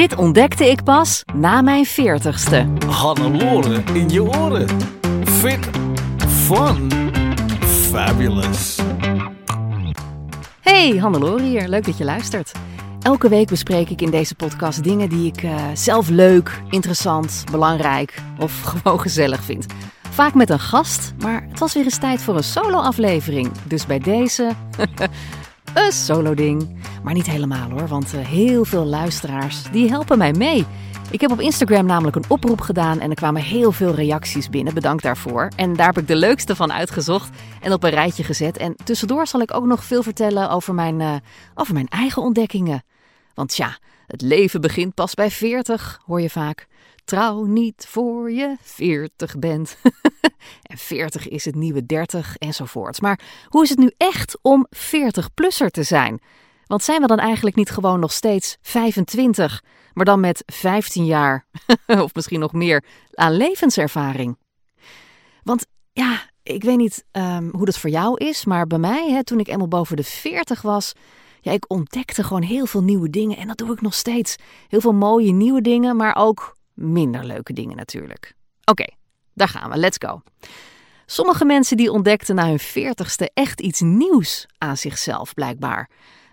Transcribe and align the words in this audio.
Dit 0.00 0.16
ontdekte 0.16 0.70
ik 0.70 0.82
pas 0.82 1.22
na 1.34 1.62
mijn 1.62 1.84
veertigste. 1.84 2.66
Hannelore 2.86 3.82
in 3.92 4.08
je 4.08 4.22
oren. 4.22 4.68
Fit, 5.24 5.68
fun, 6.28 6.90
fabulous. 7.60 8.78
Hey, 10.60 10.96
Hannelore 10.96 11.42
hier. 11.42 11.68
Leuk 11.68 11.84
dat 11.84 11.98
je 11.98 12.04
luistert. 12.04 12.52
Elke 13.02 13.28
week 13.28 13.48
bespreek 13.48 13.90
ik 13.90 14.00
in 14.00 14.10
deze 14.10 14.34
podcast 14.34 14.84
dingen 14.84 15.08
die 15.08 15.26
ik 15.26 15.42
eh, 15.42 15.64
zelf 15.74 16.08
leuk, 16.08 16.62
interessant, 16.70 17.44
belangrijk 17.50 18.14
of 18.38 18.60
gewoon 18.70 19.00
gezellig 19.00 19.42
vind. 19.42 19.66
Vaak 20.10 20.34
met 20.34 20.50
een 20.50 20.60
gast, 20.60 21.12
maar 21.18 21.46
het 21.48 21.58
was 21.58 21.74
weer 21.74 21.84
eens 21.84 21.98
tijd 21.98 22.22
voor 22.22 22.36
een 22.36 22.44
solo-aflevering. 22.44 23.50
Dus 23.64 23.86
bij 23.86 23.98
deze 23.98 24.52
een 25.74 25.92
solo-ding. 25.92 26.79
Maar 27.02 27.14
niet 27.14 27.26
helemaal 27.26 27.70
hoor, 27.70 27.86
want 27.86 28.14
eh, 28.14 28.26
heel 28.26 28.64
veel 28.64 28.84
luisteraars 28.84 29.70
die 29.70 29.88
helpen 29.88 30.18
mij 30.18 30.32
mee. 30.32 30.66
Ik 31.10 31.20
heb 31.20 31.30
op 31.30 31.40
Instagram 31.40 31.86
namelijk 31.86 32.16
een 32.16 32.24
oproep 32.28 32.60
gedaan 32.60 33.00
en 33.00 33.10
er 33.10 33.16
kwamen 33.16 33.42
heel 33.42 33.72
veel 33.72 33.94
reacties 33.94 34.48
binnen. 34.48 34.74
Bedankt 34.74 35.02
daarvoor. 35.02 35.48
En 35.56 35.76
daar 35.76 35.86
heb 35.86 35.98
ik 35.98 36.06
de 36.06 36.16
leukste 36.16 36.56
van 36.56 36.72
uitgezocht 36.72 37.36
en 37.60 37.72
op 37.72 37.82
een 37.82 37.90
rijtje 37.90 38.24
gezet. 38.24 38.56
En 38.56 38.76
tussendoor 38.84 39.26
zal 39.26 39.40
ik 39.40 39.54
ook 39.54 39.64
nog 39.64 39.84
veel 39.84 40.02
vertellen 40.02 40.50
over 40.50 40.74
mijn, 40.74 41.00
uh, 41.00 41.14
over 41.54 41.74
mijn 41.74 41.88
eigen 41.88 42.22
ontdekkingen. 42.22 42.82
Want 43.34 43.56
ja, 43.56 43.78
het 44.06 44.20
leven 44.20 44.60
begint 44.60 44.94
pas 44.94 45.14
bij 45.14 45.30
40, 45.30 46.00
hoor 46.06 46.20
je 46.20 46.30
vaak. 46.30 46.66
Trouw 47.04 47.44
niet 47.44 47.86
voor 47.88 48.30
je 48.30 48.56
40 48.62 49.38
bent. 49.38 49.76
en 50.70 50.78
40 50.78 51.28
is 51.28 51.44
het 51.44 51.54
nieuwe 51.54 51.86
30 51.86 52.36
enzovoorts. 52.36 53.00
Maar 53.00 53.20
hoe 53.48 53.62
is 53.62 53.68
het 53.68 53.78
nu 53.78 53.90
echt 53.96 54.38
om 54.42 54.66
40-plusser 54.76 55.70
te 55.70 55.82
zijn? 55.82 56.20
Want 56.70 56.82
zijn 56.82 57.00
we 57.00 57.06
dan 57.06 57.18
eigenlijk 57.18 57.56
niet 57.56 57.70
gewoon 57.70 58.00
nog 58.00 58.12
steeds 58.12 58.56
25, 58.62 59.62
maar 59.92 60.04
dan 60.04 60.20
met 60.20 60.42
15 60.46 61.04
jaar 61.04 61.46
of 62.04 62.14
misschien 62.14 62.40
nog 62.40 62.52
meer 62.52 62.84
aan 63.14 63.36
levenservaring? 63.36 64.38
Want 65.42 65.66
ja, 65.92 66.22
ik 66.42 66.62
weet 66.62 66.76
niet 66.76 67.04
um, 67.12 67.48
hoe 67.52 67.64
dat 67.64 67.78
voor 67.78 67.90
jou 67.90 68.16
is, 68.24 68.44
maar 68.44 68.66
bij 68.66 68.78
mij, 68.78 69.10
hè, 69.10 69.24
toen 69.24 69.40
ik 69.40 69.48
eenmaal 69.48 69.68
boven 69.68 69.96
de 69.96 70.04
40 70.04 70.62
was, 70.62 70.92
ja, 71.40 71.52
ik 71.52 71.64
ontdekte 71.68 72.22
gewoon 72.24 72.42
heel 72.42 72.66
veel 72.66 72.82
nieuwe 72.82 73.10
dingen 73.10 73.36
en 73.36 73.46
dat 73.46 73.58
doe 73.58 73.72
ik 73.72 73.80
nog 73.80 73.94
steeds. 73.94 74.36
Heel 74.68 74.80
veel 74.80 74.94
mooie 74.94 75.32
nieuwe 75.32 75.60
dingen, 75.60 75.96
maar 75.96 76.16
ook 76.16 76.56
minder 76.74 77.24
leuke 77.24 77.52
dingen 77.52 77.76
natuurlijk. 77.76 78.34
Oké, 78.64 78.86
daar 79.34 79.48
gaan 79.48 79.70
we. 79.70 79.76
Let's 79.76 79.98
go. 80.06 80.22
Sommige 81.06 81.44
mensen 81.44 81.76
die 81.76 81.92
ontdekten 81.92 82.34
na 82.34 82.46
hun 82.46 82.58
veertigste 82.58 83.30
echt 83.34 83.60
iets 83.60 83.80
nieuws 83.80 84.46
aan 84.58 84.76
zichzelf, 84.76 85.34
blijkbaar. 85.34 85.90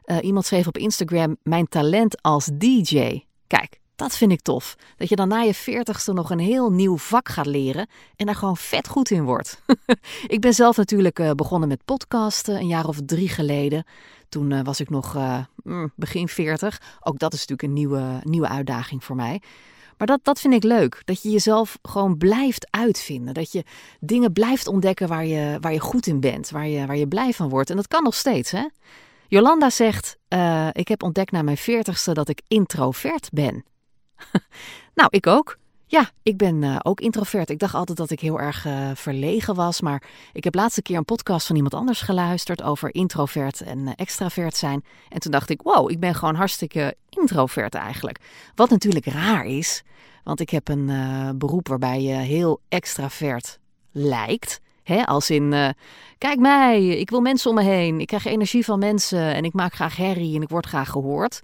Uh, 0.07 0.17
iemand 0.21 0.45
schreef 0.45 0.67
op 0.67 0.77
Instagram: 0.77 1.37
Mijn 1.43 1.67
talent 1.67 2.21
als 2.21 2.49
DJ. 2.53 3.23
Kijk, 3.47 3.79
dat 3.95 4.17
vind 4.17 4.31
ik 4.31 4.41
tof. 4.41 4.75
Dat 4.97 5.09
je 5.09 5.15
dan 5.15 5.27
na 5.27 5.41
je 5.41 5.53
veertigste 5.53 6.13
nog 6.13 6.29
een 6.29 6.39
heel 6.39 6.71
nieuw 6.71 6.97
vak 6.97 7.29
gaat 7.29 7.45
leren 7.45 7.87
en 8.15 8.25
daar 8.25 8.35
gewoon 8.35 8.57
vet 8.57 8.87
goed 8.87 9.11
in 9.11 9.23
wordt. 9.23 9.61
ik 10.27 10.41
ben 10.41 10.53
zelf 10.53 10.77
natuurlijk 10.77 11.19
uh, 11.19 11.31
begonnen 11.31 11.69
met 11.69 11.85
podcasten 11.85 12.55
een 12.55 12.67
jaar 12.67 12.87
of 12.87 12.99
drie 13.05 13.29
geleden. 13.29 13.83
Toen 14.29 14.51
uh, 14.51 14.59
was 14.63 14.79
ik 14.79 14.89
nog 14.89 15.17
begin 15.95 16.27
veertig. 16.27 16.81
Ook 16.99 17.19
dat 17.19 17.33
is 17.33 17.39
natuurlijk 17.39 17.67
een 17.67 17.73
nieuwe, 17.73 18.19
nieuwe 18.23 18.47
uitdaging 18.47 19.03
voor 19.03 19.15
mij. 19.15 19.41
Maar 19.97 20.07
dat, 20.07 20.19
dat 20.23 20.39
vind 20.39 20.53
ik 20.53 20.63
leuk. 20.63 21.01
Dat 21.05 21.21
je 21.21 21.29
jezelf 21.29 21.77
gewoon 21.81 22.17
blijft 22.17 22.67
uitvinden. 22.69 23.33
Dat 23.33 23.51
je 23.51 23.63
dingen 23.99 24.33
blijft 24.33 24.67
ontdekken 24.67 25.07
waar 25.07 25.25
je, 25.25 25.57
waar 25.61 25.73
je 25.73 25.79
goed 25.79 26.07
in 26.07 26.19
bent. 26.19 26.49
Waar 26.49 26.67
je, 26.67 26.85
waar 26.85 26.97
je 26.97 27.07
blij 27.07 27.33
van 27.33 27.49
wordt. 27.49 27.69
En 27.69 27.75
dat 27.75 27.87
kan 27.87 28.03
nog 28.03 28.15
steeds, 28.15 28.51
hè? 28.51 28.65
Jolanda 29.27 29.69
zegt: 29.69 30.17
uh, 30.29 30.67
Ik 30.71 30.87
heb 30.87 31.03
ontdekt 31.03 31.31
na 31.31 31.41
mijn 31.41 31.57
veertigste 31.57 32.13
dat 32.13 32.29
ik 32.29 32.41
introvert 32.47 33.29
ben. 33.31 33.65
nou, 34.95 35.09
ik 35.11 35.27
ook. 35.27 35.57
Ja, 35.89 36.09
ik 36.23 36.37
ben 36.37 36.61
uh, 36.61 36.75
ook 36.81 36.99
introvert. 36.99 37.49
Ik 37.49 37.59
dacht 37.59 37.73
altijd 37.73 37.97
dat 37.97 38.09
ik 38.09 38.19
heel 38.19 38.39
erg 38.39 38.65
uh, 38.65 38.89
verlegen 38.93 39.55
was. 39.55 39.81
Maar 39.81 40.03
ik 40.33 40.43
heb 40.43 40.55
laatste 40.55 40.81
keer 40.81 40.97
een 40.97 41.05
podcast 41.05 41.47
van 41.47 41.55
iemand 41.55 41.73
anders 41.73 42.01
geluisterd 42.01 42.63
over 42.63 42.93
introvert 42.93 43.61
en 43.61 43.95
extravert 43.95 44.55
zijn. 44.55 44.83
En 45.09 45.19
toen 45.19 45.31
dacht 45.31 45.49
ik, 45.49 45.61
wow, 45.61 45.91
ik 45.91 45.99
ben 45.99 46.15
gewoon 46.15 46.35
hartstikke 46.35 46.95
introvert 47.09 47.73
eigenlijk. 47.75 48.19
Wat 48.55 48.69
natuurlijk 48.69 49.05
raar 49.05 49.45
is, 49.45 49.83
want 50.23 50.39
ik 50.39 50.49
heb 50.49 50.67
een 50.67 50.91
beroep 51.37 51.67
waarbij 51.67 52.01
je 52.01 52.13
heel 52.13 52.61
extravert 52.69 53.59
lijkt. 53.91 54.61
Hè, 54.87 55.05
als 55.05 55.29
in, 55.29 55.73
kijk 56.17 56.39
mij, 56.39 56.87
ik 56.87 57.09
wil 57.09 57.21
mensen 57.21 57.49
om 57.49 57.55
me 57.55 57.63
heen. 57.63 57.99
Ik 57.99 58.07
krijg 58.07 58.25
energie 58.25 58.65
van 58.65 58.79
mensen 58.79 59.33
en 59.33 59.43
ik 59.43 59.53
maak 59.53 59.73
graag 59.73 59.95
herrie 59.95 60.35
en 60.35 60.41
ik 60.41 60.49
word 60.49 60.65
graag 60.65 60.89
gehoord. 60.89 61.41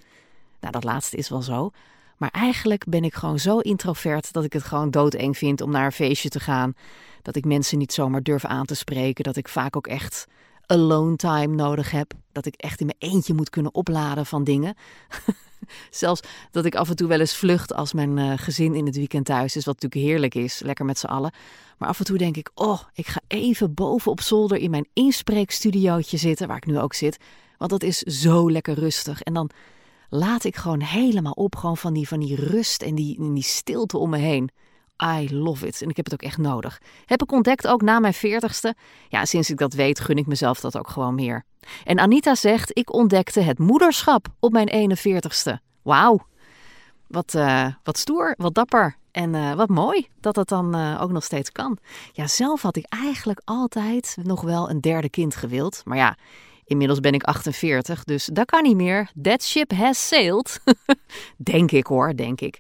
Nou, 0.60 0.74
dat 0.74 0.84
laatste 0.84 1.18
is 1.18 1.30
wel 1.30 1.42
zo. 1.42 1.72
Maar 2.18 2.30
eigenlijk 2.32 2.86
ben 2.88 3.04
ik 3.04 3.14
gewoon 3.14 3.40
zo 3.40 3.60
introvert 3.60 4.34
dat 4.34 4.44
ik 4.44 4.54
het 4.54 4.64
gewoon 4.64 4.92
doodeng 4.92 5.38
vind 5.38 5.62
om 5.62 5.72
naar 5.72 5.86
een 5.86 5.92
feestje 5.92 6.30
te 6.30 6.40
gaan. 6.40 6.74
Dat 7.22 7.36
ik 7.36 7.46
mensen 7.46 7.78
niet 7.78 7.94
zomaar 7.94 8.22
durf 8.22 8.46
aan 8.46 8.66
te 8.66 8.76
spreken. 8.76 9.24
Dat 9.24 9.36
ik 9.36 9.48
vaak 9.48 9.76
ook 9.76 9.88
echt 9.88 10.28
alone 10.66 11.16
time 11.16 11.56
nodig 11.56 11.92
heb. 11.92 12.14
Dat 12.32 12.46
ik 12.46 12.56
echt 12.56 12.80
in 12.80 12.86
mijn 12.86 13.14
eentje 13.14 13.34
moet 13.34 13.50
kunnen 13.50 13.74
opladen 13.74 14.26
van 14.26 14.44
dingen. 14.44 14.76
Zelfs 15.90 16.22
dat 16.52 16.66
ik 16.66 16.76
af 16.76 16.90
en 16.90 16.96
toe 16.96 17.08
wel 17.08 17.20
eens 17.20 17.36
vlucht 17.36 17.74
als 17.74 17.94
mijn 17.94 18.18
uh, 18.18 18.34
gezin 18.36 18.76
in 18.76 18.86
het 18.86 18.96
weekend 18.96 19.26
thuis 19.26 19.56
is. 19.56 19.66
Wat 19.66 19.82
natuurlijk 19.82 20.12
heerlijk 20.12 20.36
is, 20.36 20.60
lekker 20.60 20.86
met 20.86 21.00
z'n 21.00 21.06
allen. 21.06 21.34
Maar 21.78 21.90
af 21.90 22.00
en 22.00 22.06
toe 22.06 22.18
denk 22.18 22.38
ik, 22.38 22.52
oh, 22.54 22.80
ik 22.94 23.08
ga 23.08 23.22
even 23.28 23.74
boven 23.74 24.12
op 24.12 24.22
zolder 24.22 24.58
in 24.58 24.70
mijn 24.70 24.88
inspreekstudiootje 24.94 26.18
zitten, 26.18 26.48
waar 26.48 26.58
ik 26.58 26.66
nu 26.66 26.80
ook 26.80 26.94
zit. 26.94 27.18
Want 27.58 27.72
dat 27.72 27.84
is 27.84 27.98
zo 27.98 28.52
lekker 28.52 28.74
rustig. 28.74 29.22
En 29.22 29.34
dan 29.34 29.50
laat 30.10 30.44
ik 30.44 30.56
gewoon 30.56 30.82
helemaal 30.82 31.32
op. 31.32 31.56
Gewoon 31.56 31.78
van 31.78 31.94
die, 31.94 32.08
van 32.08 32.20
die 32.20 32.36
rust 32.36 32.82
en 32.82 32.96
die, 32.96 33.18
en 33.18 33.34
die 33.34 33.44
stilte 33.44 33.98
om 33.98 34.10
me 34.10 34.18
heen. 34.18 34.50
I 35.04 35.36
love 35.36 35.68
it. 35.68 35.82
En 35.82 35.90
ik 35.90 35.96
heb 35.96 36.06
het 36.06 36.14
ook 36.14 36.22
echt 36.22 36.38
nodig. 36.38 36.82
Heb 37.06 37.22
ik 37.22 37.32
ontdekt 37.32 37.68
ook 37.68 37.82
na 37.82 38.00
mijn 38.00 38.14
veertigste. 38.14 38.76
Ja, 39.10 39.26
sinds 39.26 39.50
ik 39.50 39.58
dat 39.58 39.74
weet, 39.74 40.00
gun 40.00 40.18
ik 40.18 40.28
mezelf 40.28 40.60
dat 40.60 40.78
ook 40.78 40.90
gewoon 40.90 41.16
meer. 41.16 41.46
En 41.84 42.00
Anita 42.00 42.36
zegt, 42.36 42.78
ik 42.78 42.94
ontdekte 42.94 43.42
het 43.42 43.60
moederschap 43.60 44.28
op 44.40 44.52
mijn 44.52 44.98
41ste. 44.98 45.54
Wauw. 45.82 46.26
Wat, 47.08 47.34
uh, 47.34 47.68
wat 47.84 47.98
stoer, 47.98 48.34
wat 48.38 48.54
dapper. 48.54 48.96
En 49.12 49.34
uh, 49.34 49.54
wat 49.54 49.70
mooi 49.70 50.08
dat 50.20 50.36
dat 50.36 50.50
dan 50.50 50.76
uh, 50.76 51.02
ook 51.02 51.12
nog 51.12 51.24
steeds 51.24 51.52
kan. 51.52 51.78
Ja, 52.12 52.28
zelf 52.28 52.62
had 52.62 52.76
ik 52.76 52.86
eigenlijk 52.90 53.42
altijd 53.44 54.18
nog 54.24 54.42
wel 54.42 54.70
een 54.70 54.82
derde 54.82 55.10
kind 55.10 55.36
gewild. 55.36 55.82
Maar 55.86 55.98
ja, 55.98 56.18
Inmiddels 56.66 57.00
ben 57.00 57.14
ik 57.14 57.24
48, 57.24 58.04
dus 58.04 58.26
dat 58.26 58.46
kan 58.46 58.64
niet 58.64 58.76
meer. 58.76 59.10
That 59.22 59.44
ship 59.44 59.72
has 59.72 60.08
sailed. 60.08 60.60
denk 61.38 61.72
ik 61.72 61.86
hoor, 61.86 62.16
denk 62.16 62.42
ik. 62.42 62.60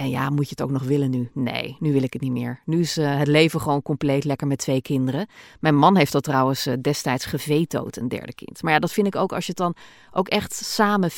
En 0.00 0.10
ja, 0.10 0.30
moet 0.30 0.44
je 0.44 0.50
het 0.50 0.62
ook 0.62 0.70
nog 0.70 0.82
willen 0.82 1.10
nu? 1.10 1.30
Nee, 1.32 1.76
nu 1.80 1.92
wil 1.92 2.02
ik 2.02 2.12
het 2.12 2.22
niet 2.22 2.32
meer. 2.32 2.60
Nu 2.64 2.80
is 2.80 2.98
uh, 2.98 3.18
het 3.18 3.28
leven 3.28 3.60
gewoon 3.60 3.82
compleet 3.82 4.24
lekker 4.24 4.46
met 4.46 4.58
twee 4.58 4.82
kinderen. 4.82 5.26
Mijn 5.58 5.76
man 5.76 5.96
heeft 5.96 6.12
dat 6.12 6.22
trouwens 6.22 6.66
uh, 6.66 6.74
destijds 6.80 7.24
gevetood, 7.24 7.96
een 7.96 8.08
derde 8.08 8.34
kind. 8.34 8.62
Maar 8.62 8.72
ja, 8.72 8.78
dat 8.78 8.92
vind 8.92 9.06
ik 9.06 9.16
ook 9.16 9.32
als 9.32 9.44
je 9.44 9.50
het 9.50 9.60
dan 9.60 9.74
ook 10.12 10.28
echt 10.28 10.54
samen 10.54 11.10
50-50 11.10 11.14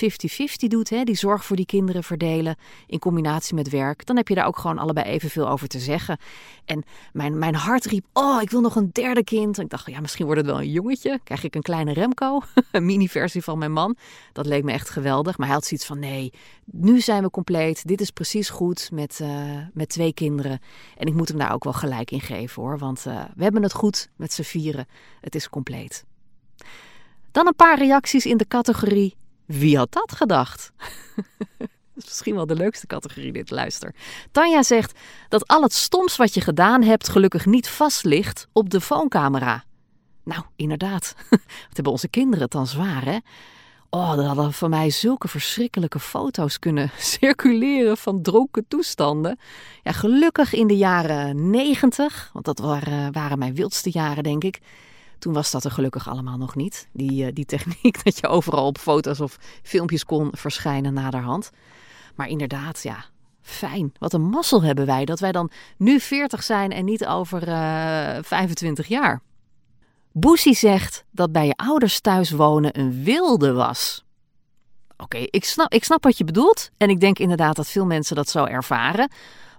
doet. 0.57 0.91
Hè, 0.91 1.05
die 1.05 1.17
zorg 1.17 1.45
voor 1.45 1.57
die 1.57 1.67
kinderen 1.67 2.03
verdelen 2.03 2.57
in 2.87 2.99
combinatie 2.99 3.55
met 3.55 3.69
werk. 3.69 4.07
Dan 4.07 4.17
heb 4.17 4.29
je 4.29 4.35
daar 4.35 4.47
ook 4.47 4.59
gewoon 4.59 4.79
allebei 4.79 5.07
evenveel 5.07 5.49
over 5.49 5.69
te 5.69 5.79
zeggen. 5.79 6.19
En 6.65 6.83
mijn, 7.13 7.39
mijn 7.39 7.55
hart 7.55 7.85
riep, 7.85 8.05
oh, 8.13 8.43
ik 8.43 8.51
wil 8.51 8.61
nog 8.61 8.77
een 8.77 8.91
derde 8.93 9.25
kind. 9.25 9.59
En 9.59 9.65
ik 9.65 9.71
dacht, 9.71 9.87
ja, 9.87 10.01
misschien 10.01 10.25
wordt 10.25 10.41
het 10.41 10.51
wel 10.51 10.61
een 10.61 10.71
jongetje. 10.71 11.21
Krijg 11.25 11.45
ik 11.45 11.55
een 11.55 11.63
kleine 11.63 11.93
Remco, 11.93 12.41
een 12.73 12.87
mini-versie 12.87 13.43
van 13.43 13.59
mijn 13.59 13.73
man. 13.73 13.97
Dat 14.33 14.47
leek 14.47 14.65
me 14.65 14.73
echt 14.73 14.91
geweldig. 14.91 15.39
Maar 15.39 15.47
hij 15.47 15.57
had 15.57 15.67
zoiets 15.67 15.87
van, 15.87 15.99
nee, 15.99 16.33
nu 16.65 17.01
zijn 17.01 17.23
we 17.23 17.31
compleet. 17.31 17.87
Dit 17.87 18.01
is 18.01 18.11
precies 18.11 18.51
goed 18.51 18.72
met, 18.93 19.19
uh, 19.23 19.57
met 19.73 19.89
twee 19.89 20.13
kinderen. 20.13 20.61
En 20.97 21.07
ik 21.07 21.15
moet 21.15 21.29
hem 21.29 21.39
daar 21.39 21.53
ook 21.53 21.65
wel 21.65 21.73
gelijk 21.73 22.11
in 22.11 22.21
geven 22.21 22.63
hoor. 22.63 22.79
Want 22.79 23.05
uh, 23.07 23.25
we 23.35 23.43
hebben 23.43 23.63
het 23.63 23.73
goed 23.73 24.09
met 24.17 24.33
z'n 24.33 24.43
vieren. 24.43 24.87
Het 25.21 25.35
is 25.35 25.49
compleet. 25.49 26.05
Dan 27.31 27.47
een 27.47 27.57
paar 27.57 27.79
reacties 27.79 28.27
in 28.27 28.37
de 28.37 28.47
categorie 28.47 29.17
Wie 29.47 29.77
had 29.77 29.93
dat 29.93 30.13
gedacht? 30.13 30.73
Dat 31.95 32.05
is 32.05 32.09
misschien 32.09 32.35
wel 32.35 32.47
de 32.47 32.55
leukste 32.55 32.87
categorie 32.87 33.33
dit, 33.33 33.51
luister. 33.51 33.95
Tanja 34.31 34.63
zegt 34.63 34.99
dat 35.29 35.47
al 35.47 35.63
het 35.63 35.73
stoms 35.73 36.17
wat 36.17 36.35
je 36.35 36.41
gedaan 36.41 36.83
hebt 36.83 37.09
gelukkig 37.09 37.47
niet 37.47 37.69
vast 37.69 38.05
ligt 38.05 38.49
op 38.53 38.71
de 38.71 38.81
phonecamera. 38.81 39.65
Nou, 40.25 40.43
inderdaad. 40.57 41.15
Wat 41.31 41.73
hebben 41.73 41.93
onze 41.93 42.09
kinderen 42.09 42.43
het 42.43 42.51
dan 42.51 42.67
zwaar, 42.67 43.05
hè? 43.05 43.19
Oh, 43.95 44.19
er 44.19 44.25
hadden 44.25 44.53
van 44.53 44.71
mij 44.71 44.91
zulke 44.91 45.29
verschrikkelijke 45.29 45.99
foto's 45.99 46.59
kunnen 46.59 46.91
circuleren 47.15 47.97
van 47.97 48.23
dronken 48.23 48.69
toestanden. 48.69 49.39
Ja, 49.83 49.93
gelukkig 49.93 50.55
in 50.55 50.67
de 50.67 50.77
jaren 50.77 51.51
negentig, 51.51 52.31
want 52.33 52.45
dat 52.45 52.59
waren, 52.59 53.13
waren 53.13 53.39
mijn 53.39 53.55
wildste 53.55 53.91
jaren, 53.91 54.23
denk 54.23 54.45
ik. 54.45 54.61
Toen 55.19 55.33
was 55.33 55.51
dat 55.51 55.65
er 55.65 55.71
gelukkig 55.71 56.09
allemaal 56.09 56.37
nog 56.37 56.55
niet. 56.55 56.89
Die, 56.93 57.27
eh, 57.27 57.33
die 57.35 57.45
techniek 57.45 58.01
dat 58.05 58.19
je 58.19 58.27
overal 58.27 58.67
op 58.67 58.79
foto's 58.79 59.21
of 59.21 59.39
filmpjes 59.63 60.05
kon 60.05 60.29
verschijnen 60.33 60.95
naderhand. 60.95 61.51
Maar 62.15 62.29
inderdaad, 62.29 62.83
ja, 62.83 63.05
fijn. 63.43 63.93
Wat 63.99 64.13
een 64.13 64.29
mazzel 64.29 64.63
hebben 64.63 64.87
wij 64.87 65.05
dat 65.05 65.21
wij 65.21 65.33
dan 65.33 65.51
nu 65.77 66.01
40 66.01 66.43
zijn 66.43 66.71
en 66.73 66.85
niet 66.85 67.07
over 67.07 67.49
uh, 67.49 68.17
eh, 68.17 68.25
25 68.25 68.87
jaar. 68.87 69.23
Boesie 70.13 70.55
zegt 70.55 71.05
dat 71.11 71.33
bij 71.33 71.47
je 71.47 71.55
ouders 71.57 72.01
thuis 72.01 72.31
wonen 72.31 72.79
een 72.79 73.03
wilde 73.05 73.53
was. 73.53 74.05
Oké, 74.97 75.17
ik, 75.17 75.45
snap, 75.45 75.73
ik 75.73 75.85
snap 75.85 76.03
wat 76.03 76.19
je 76.19 76.25
bedoelt. 76.25 76.71
En 76.77 76.89
ik 76.89 77.01
denk 77.01 77.19
inderdaad 77.19 77.57
dat 77.57 77.69
veel 77.69 77.87
mensen 77.87 78.17
dat 78.17 78.29
zo 78.29 78.45
ervaren. 78.45 79.11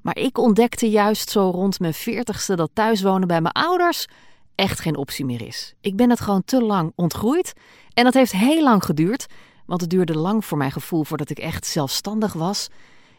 Maar 0.01 0.17
ik 0.17 0.37
ontdekte 0.37 0.89
juist 0.89 1.29
zo 1.29 1.49
rond 1.49 1.79
mijn 1.79 1.93
veertigste 1.93 2.55
dat 2.55 2.69
thuiswonen 2.73 3.27
bij 3.27 3.41
mijn 3.41 3.53
ouders 3.53 4.05
echt 4.55 4.79
geen 4.79 4.97
optie 4.97 5.25
meer 5.25 5.41
is. 5.41 5.73
Ik 5.81 5.95
ben 5.95 6.09
het 6.09 6.19
gewoon 6.19 6.43
te 6.45 6.61
lang 6.61 6.91
ontgroeid. 6.95 7.53
En 7.93 8.03
dat 8.03 8.13
heeft 8.13 8.31
heel 8.31 8.63
lang 8.63 8.83
geduurd. 8.83 9.25
Want 9.65 9.81
het 9.81 9.89
duurde 9.89 10.17
lang 10.17 10.45
voor 10.45 10.57
mijn 10.57 10.71
gevoel 10.71 11.03
voordat 11.03 11.29
ik 11.29 11.39
echt 11.39 11.65
zelfstandig 11.65 12.33
was. 12.33 12.67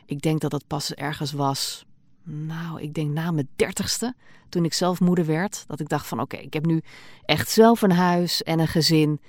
Ik 0.06 0.20
denk 0.20 0.40
dat 0.40 0.50
dat 0.50 0.66
pas 0.66 0.94
ergens 0.94 1.32
was 1.32 1.84
nou, 2.24 2.80
ik 2.80 2.94
denk 2.94 3.10
na 3.10 3.30
mijn 3.30 3.48
dertigste, 3.56 4.14
toen 4.48 4.64
ik 4.64 4.72
zelf 4.72 5.00
moeder 5.00 5.26
werd, 5.26 5.64
dat 5.66 5.80
ik 5.80 5.88
dacht 5.88 6.06
van 6.06 6.20
oké, 6.20 6.36
ik 6.36 6.52
heb 6.52 6.66
nu 6.66 6.82
echt 7.24 7.50
zelf 7.50 7.82
een 7.82 7.92
huis 7.92 8.42
en 8.42 8.58
een 8.58 8.68
gezin. 8.68 9.20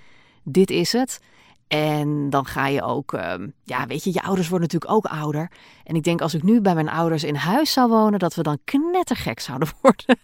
Dit 0.43 0.69
is 0.69 0.91
het. 0.91 1.19
En 1.67 2.29
dan 2.29 2.45
ga 2.45 2.67
je 2.67 2.83
ook, 2.83 3.13
ehm, 3.13 3.47
ja, 3.63 3.87
weet 3.87 4.03
je, 4.03 4.13
je 4.13 4.21
ouders 4.21 4.49
worden 4.49 4.67
natuurlijk 4.71 4.91
ook 4.91 5.19
ouder. 5.19 5.51
En 5.83 5.95
ik 5.95 6.03
denk 6.03 6.21
als 6.21 6.33
ik 6.33 6.43
nu 6.43 6.61
bij 6.61 6.73
mijn 6.73 6.89
ouders 6.89 7.23
in 7.23 7.35
huis 7.35 7.73
zou 7.73 7.89
wonen, 7.89 8.19
dat 8.19 8.35
we 8.35 8.43
dan 8.43 8.57
knettergek 8.63 9.39
zouden 9.39 9.67
worden 9.81 10.17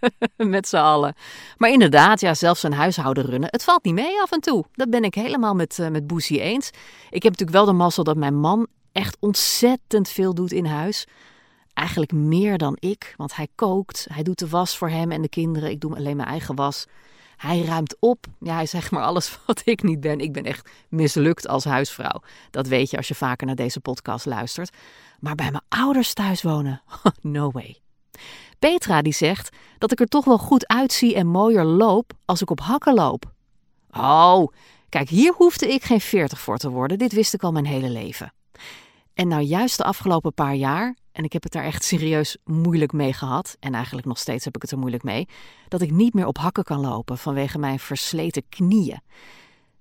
met 0.49 0.67
z'n 0.67 0.75
allen. 0.75 1.15
Maar 1.57 1.69
inderdaad, 1.69 2.19
ja, 2.21 2.33
zelfs 2.33 2.63
een 2.63 2.73
huishouden 2.73 3.25
runnen, 3.25 3.49
het 3.51 3.63
valt 3.63 3.83
niet 3.83 3.93
mee 3.93 4.21
af 4.21 4.31
en 4.31 4.39
toe. 4.39 4.65
Dat 4.73 4.89
ben 4.89 5.03
ik 5.03 5.15
helemaal 5.15 5.55
met, 5.55 5.77
uh, 5.77 5.87
met 5.87 6.07
Boesie 6.07 6.39
eens. 6.39 6.67
Ik 7.09 7.23
heb 7.23 7.31
natuurlijk 7.31 7.57
wel 7.57 7.65
de 7.65 7.73
mazzel 7.73 8.03
dat 8.03 8.17
mijn 8.17 8.39
man 8.39 8.67
echt 8.91 9.17
ontzettend 9.19 10.09
veel 10.09 10.33
doet 10.33 10.51
in 10.51 10.65
huis. 10.65 11.07
Eigenlijk 11.81 12.11
meer 12.11 12.57
dan 12.57 12.77
ik, 12.79 13.13
want 13.17 13.35
hij 13.35 13.47
kookt, 13.55 14.07
hij 14.11 14.23
doet 14.23 14.39
de 14.39 14.47
was 14.47 14.77
voor 14.77 14.89
hem 14.89 15.11
en 15.11 15.21
de 15.21 15.29
kinderen. 15.29 15.69
Ik 15.69 15.81
doe 15.81 15.95
alleen 15.95 16.15
mijn 16.15 16.27
eigen 16.27 16.55
was. 16.55 16.85
Hij 17.37 17.61
ruimt 17.61 17.95
op. 17.99 18.25
Ja, 18.39 18.53
hij 18.53 18.65
zegt 18.65 18.91
maar 18.91 19.03
alles 19.03 19.37
wat 19.45 19.61
ik 19.65 19.83
niet 19.83 19.99
ben. 19.99 20.19
Ik 20.19 20.33
ben 20.33 20.43
echt 20.43 20.69
mislukt 20.89 21.47
als 21.47 21.63
huisvrouw. 21.63 22.21
Dat 22.51 22.67
weet 22.67 22.89
je 22.89 22.97
als 22.97 23.07
je 23.07 23.15
vaker 23.15 23.47
naar 23.47 23.55
deze 23.55 23.79
podcast 23.79 24.25
luistert. 24.25 24.77
Maar 25.19 25.35
bij 25.35 25.51
mijn 25.51 25.63
ouders 25.69 26.13
thuis 26.13 26.41
wonen? 26.41 26.81
No 27.21 27.51
way. 27.51 27.77
Petra 28.59 29.01
die 29.01 29.13
zegt 29.13 29.55
dat 29.77 29.91
ik 29.91 29.99
er 29.99 30.07
toch 30.07 30.25
wel 30.25 30.37
goed 30.37 30.67
uitzie 30.67 31.15
en 31.15 31.27
mooier 31.27 31.65
loop 31.65 32.13
als 32.25 32.41
ik 32.41 32.49
op 32.49 32.59
hakken 32.59 32.93
loop. 32.93 33.31
Oh, 33.91 34.47
kijk, 34.89 35.09
hier 35.09 35.33
hoefde 35.33 35.67
ik 35.67 35.83
geen 35.83 36.01
veertig 36.01 36.39
voor 36.39 36.57
te 36.57 36.69
worden. 36.69 36.97
Dit 36.97 37.11
wist 37.11 37.33
ik 37.33 37.43
al 37.43 37.51
mijn 37.51 37.65
hele 37.65 37.89
leven. 37.89 38.33
En 39.13 39.27
nou 39.27 39.41
juist 39.41 39.77
de 39.77 39.83
afgelopen 39.83 40.33
paar 40.33 40.55
jaar, 40.55 40.95
en 41.11 41.23
ik 41.23 41.33
heb 41.33 41.43
het 41.43 41.51
daar 41.51 41.63
echt 41.63 41.83
serieus 41.83 42.37
moeilijk 42.43 42.91
mee 42.91 43.13
gehad, 43.13 43.57
en 43.59 43.73
eigenlijk 43.73 44.07
nog 44.07 44.17
steeds 44.17 44.45
heb 44.45 44.55
ik 44.55 44.61
het 44.61 44.71
er 44.71 44.77
moeilijk 44.77 45.03
mee, 45.03 45.27
dat 45.67 45.81
ik 45.81 45.91
niet 45.91 46.13
meer 46.13 46.25
op 46.25 46.37
hakken 46.37 46.63
kan 46.63 46.79
lopen 46.79 47.17
vanwege 47.17 47.59
mijn 47.59 47.79
versleten 47.79 48.43
knieën. 48.49 49.01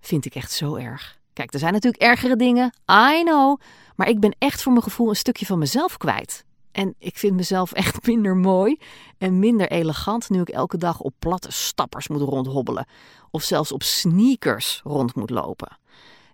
Vind 0.00 0.24
ik 0.24 0.34
echt 0.34 0.52
zo 0.52 0.74
erg. 0.74 1.18
Kijk, 1.32 1.52
er 1.52 1.58
zijn 1.58 1.72
natuurlijk 1.72 2.02
ergere 2.02 2.36
dingen, 2.36 2.74
I 2.90 3.22
know, 3.22 3.60
maar 3.96 4.08
ik 4.08 4.20
ben 4.20 4.36
echt 4.38 4.62
voor 4.62 4.72
mijn 4.72 4.84
gevoel 4.84 5.08
een 5.08 5.16
stukje 5.16 5.46
van 5.46 5.58
mezelf 5.58 5.96
kwijt. 5.96 6.44
En 6.72 6.94
ik 6.98 7.18
vind 7.18 7.36
mezelf 7.36 7.72
echt 7.72 8.06
minder 8.06 8.36
mooi 8.36 8.78
en 9.18 9.38
minder 9.38 9.70
elegant 9.70 10.30
nu 10.30 10.40
ik 10.40 10.48
elke 10.48 10.76
dag 10.76 11.00
op 11.00 11.14
platte 11.18 11.52
stappers 11.52 12.08
moet 12.08 12.20
rondhobbelen. 12.20 12.86
Of 13.30 13.42
zelfs 13.42 13.72
op 13.72 13.82
sneakers 13.82 14.80
rond 14.84 15.14
moet 15.14 15.30
lopen. 15.30 15.78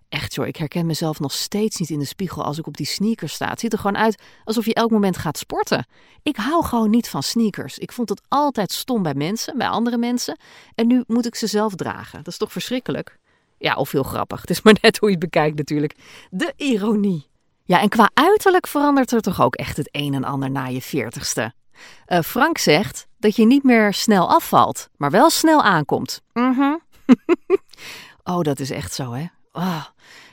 Echt 0.09 0.33
joh, 0.33 0.47
ik 0.47 0.55
herken 0.55 0.85
mezelf 0.85 1.19
nog 1.19 1.31
steeds 1.31 1.79
niet 1.79 1.89
in 1.89 1.99
de 1.99 2.05
spiegel 2.05 2.43
als 2.43 2.57
ik 2.57 2.67
op 2.67 2.77
die 2.77 2.85
sneakers 2.85 3.33
sta. 3.33 3.49
Het 3.49 3.59
ziet 3.59 3.73
er 3.73 3.79
gewoon 3.79 3.97
uit 3.97 4.21
alsof 4.43 4.65
je 4.65 4.73
elk 4.73 4.91
moment 4.91 5.17
gaat 5.17 5.37
sporten. 5.37 5.85
Ik 6.23 6.35
hou 6.35 6.65
gewoon 6.65 6.89
niet 6.89 7.09
van 7.09 7.23
sneakers. 7.23 7.77
Ik 7.77 7.91
vond 7.91 8.09
het 8.09 8.21
altijd 8.27 8.71
stom 8.71 9.03
bij 9.03 9.13
mensen, 9.13 9.57
bij 9.57 9.67
andere 9.67 9.97
mensen. 9.97 10.37
En 10.75 10.87
nu 10.87 11.03
moet 11.07 11.25
ik 11.25 11.35
ze 11.35 11.47
zelf 11.47 11.75
dragen. 11.75 12.17
Dat 12.17 12.27
is 12.27 12.37
toch 12.37 12.51
verschrikkelijk? 12.51 13.19
Ja, 13.57 13.75
of 13.75 13.91
heel 13.91 14.03
grappig. 14.03 14.41
Het 14.41 14.49
is 14.49 14.61
maar 14.61 14.77
net 14.81 14.97
hoe 14.97 15.09
je 15.09 15.15
het 15.15 15.23
bekijkt 15.23 15.57
natuurlijk. 15.57 15.95
De 16.29 16.53
ironie. 16.55 17.27
Ja, 17.63 17.81
en 17.81 17.89
qua 17.89 18.09
uiterlijk 18.13 18.67
verandert 18.67 19.11
er 19.11 19.21
toch 19.21 19.41
ook 19.41 19.55
echt 19.55 19.77
het 19.77 19.89
een 19.91 20.13
en 20.13 20.23
ander 20.23 20.51
na 20.51 20.65
je 20.65 20.81
veertigste. 20.81 21.53
Uh, 22.07 22.19
Frank 22.19 22.57
zegt 22.57 23.07
dat 23.17 23.35
je 23.35 23.45
niet 23.45 23.63
meer 23.63 23.93
snel 23.93 24.29
afvalt, 24.29 24.89
maar 24.97 25.11
wel 25.11 25.29
snel 25.29 25.63
aankomt. 25.63 26.21
Mhm. 26.33 26.75
oh, 28.23 28.41
dat 28.41 28.59
is 28.59 28.69
echt 28.69 28.93
zo, 28.93 29.11
hè? 29.11 29.25
Oh, 29.57 29.83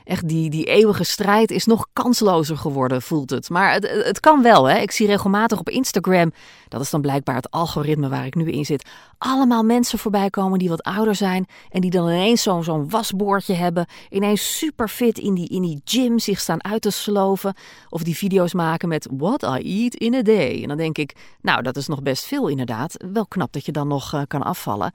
echt 0.03 0.27
die, 0.27 0.49
die 0.49 0.65
eeuwige 0.65 1.03
strijd 1.03 1.51
is 1.51 1.65
nog 1.65 1.87
kanslozer 1.93 2.57
geworden, 2.57 3.01
voelt 3.01 3.29
het. 3.29 3.49
Maar 3.49 3.73
het, 3.73 3.89
het 4.03 4.19
kan 4.19 4.41
wel, 4.41 4.69
hè. 4.69 4.77
Ik 4.79 4.91
zie 4.91 5.07
regelmatig 5.07 5.59
op 5.59 5.69
Instagram, 5.69 6.33
dat 6.67 6.81
is 6.81 6.89
dan 6.89 7.01
blijkbaar 7.01 7.35
het 7.35 7.51
algoritme 7.51 8.09
waar 8.09 8.25
ik 8.25 8.35
nu 8.35 8.51
in 8.51 8.65
zit, 8.65 8.89
allemaal 9.17 9.63
mensen 9.63 9.99
voorbij 9.99 10.29
komen 10.29 10.59
die 10.59 10.69
wat 10.69 10.83
ouder 10.83 11.15
zijn 11.15 11.45
en 11.69 11.81
die 11.81 11.91
dan 11.91 12.07
ineens 12.07 12.41
zo'n 12.41 12.89
wasboordje 12.89 13.53
hebben, 13.53 13.85
ineens 14.09 14.57
super 14.57 14.87
fit 14.87 15.17
in 15.17 15.33
die, 15.33 15.49
in 15.49 15.61
die 15.61 15.81
gym 15.83 16.19
zich 16.19 16.39
staan 16.39 16.63
uit 16.63 16.81
te 16.81 16.89
sloven 16.89 17.53
of 17.89 18.03
die 18.03 18.15
video's 18.15 18.53
maken 18.53 18.89
met 18.89 19.07
what 19.11 19.43
I 19.43 19.83
eat 19.83 19.95
in 19.95 20.13
a 20.13 20.21
day. 20.21 20.61
En 20.61 20.67
dan 20.67 20.77
denk 20.77 20.97
ik, 20.97 21.15
nou, 21.41 21.61
dat 21.61 21.77
is 21.77 21.87
nog 21.87 22.01
best 22.01 22.23
veel 22.23 22.47
inderdaad. 22.47 23.03
Wel 23.11 23.27
knap 23.27 23.53
dat 23.53 23.65
je 23.65 23.71
dan 23.71 23.87
nog 23.87 24.13
uh, 24.13 24.21
kan 24.27 24.43
afvallen. 24.43 24.93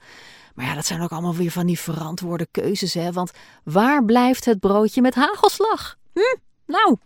Maar 0.55 0.65
ja, 0.65 0.75
dat 0.75 0.85
zijn 0.85 1.01
ook 1.01 1.11
allemaal 1.11 1.35
weer 1.35 1.51
van 1.51 1.65
die 1.65 1.79
verantwoorde 1.79 2.47
keuzes, 2.51 2.93
hè? 2.93 3.11
Want 3.11 3.31
waar 3.63 4.05
blijft 4.05 4.45
het 4.45 4.59
broodje 4.59 5.01
met 5.01 5.15
hagelslag? 5.15 5.95
Hm? 6.13 6.37
Nou, 6.65 6.97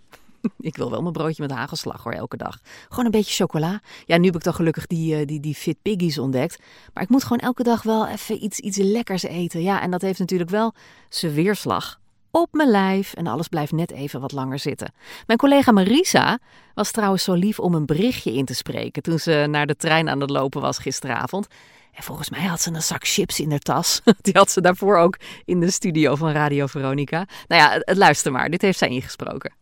ik 0.59 0.77
wil 0.77 0.89
wel 0.89 1.01
mijn 1.01 1.13
broodje 1.13 1.41
met 1.41 1.51
hagelslag 1.51 2.03
hoor, 2.03 2.13
elke 2.13 2.37
dag. 2.37 2.59
Gewoon 2.89 3.05
een 3.05 3.11
beetje 3.11 3.43
chocola. 3.43 3.81
Ja, 4.05 4.17
nu 4.17 4.25
heb 4.25 4.35
ik 4.35 4.43
dan 4.43 4.53
gelukkig 4.53 4.87
die, 4.87 5.19
uh, 5.19 5.25
die, 5.25 5.39
die 5.39 5.55
Fit 5.55 5.77
Piggies 5.81 6.17
ontdekt. 6.17 6.59
Maar 6.93 7.03
ik 7.03 7.09
moet 7.09 7.23
gewoon 7.23 7.39
elke 7.39 7.63
dag 7.63 7.83
wel 7.83 8.07
even 8.07 8.43
iets, 8.43 8.59
iets 8.59 8.77
lekkers 8.77 9.23
eten. 9.23 9.61
Ja, 9.61 9.81
en 9.81 9.91
dat 9.91 10.01
heeft 10.01 10.19
natuurlijk 10.19 10.49
wel 10.49 10.73
zijn 11.09 11.33
weerslag 11.33 11.99
op 12.31 12.53
mijn 12.53 12.69
lijf 12.69 13.13
en 13.13 13.27
alles 13.27 13.47
blijft 13.47 13.71
net 13.71 13.91
even 13.91 14.21
wat 14.21 14.31
langer 14.31 14.59
zitten. 14.59 14.93
Mijn 15.25 15.39
collega 15.39 15.71
Marisa 15.71 16.39
was 16.73 16.91
trouwens 16.91 17.23
zo 17.23 17.33
lief 17.33 17.59
om 17.59 17.73
een 17.73 17.85
berichtje 17.85 18.33
in 18.33 18.45
te 18.45 18.53
spreken 18.53 19.01
toen 19.01 19.19
ze 19.19 19.45
naar 19.49 19.65
de 19.65 19.75
trein 19.75 20.09
aan 20.09 20.21
het 20.21 20.29
lopen 20.29 20.61
was 20.61 20.77
gisteravond. 20.77 21.47
En 21.91 22.03
volgens 22.03 22.29
mij 22.29 22.43
had 22.43 22.61
ze 22.61 22.73
een 22.73 22.81
zak 22.81 23.07
chips 23.07 23.39
in 23.39 23.49
haar 23.49 23.59
tas. 23.59 24.01
Die 24.21 24.33
had 24.37 24.51
ze 24.51 24.61
daarvoor 24.61 24.97
ook 24.97 25.17
in 25.45 25.59
de 25.59 25.71
studio 25.71 26.15
van 26.15 26.31
Radio 26.31 26.65
Veronica. 26.65 27.27
Nou 27.47 27.61
ja, 27.61 27.93
luister 27.93 28.31
maar. 28.31 28.49
Dit 28.49 28.61
heeft 28.61 28.77
zij 28.77 28.89
ingesproken. 28.89 29.53